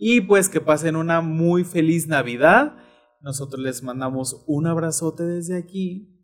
[0.00, 2.74] y pues que pasen una muy feliz Navidad.
[3.20, 6.16] Nosotros les mandamos un abrazote desde aquí.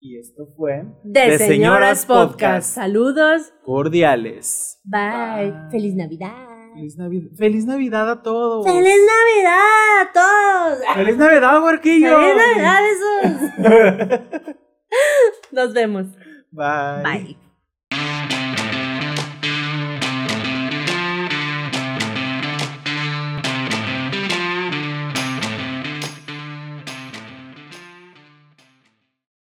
[0.00, 2.74] Y esto fue De, Señoras, Podcast.
[2.74, 3.52] Saludos.
[3.64, 4.80] Cordiales.
[4.84, 5.54] Bye.
[5.70, 6.48] Feliz Navidad.
[6.74, 8.64] Feliz, Navi- Feliz Navidad a todos.
[8.64, 10.78] ¡Feliz Navidad a todos!
[10.94, 12.16] ¡Feliz Navidad, huerquillo!
[12.16, 14.56] ¡Feliz Navidad esos!
[15.52, 16.06] Nos vemos.
[16.52, 17.02] Bye.
[17.02, 17.49] Bye.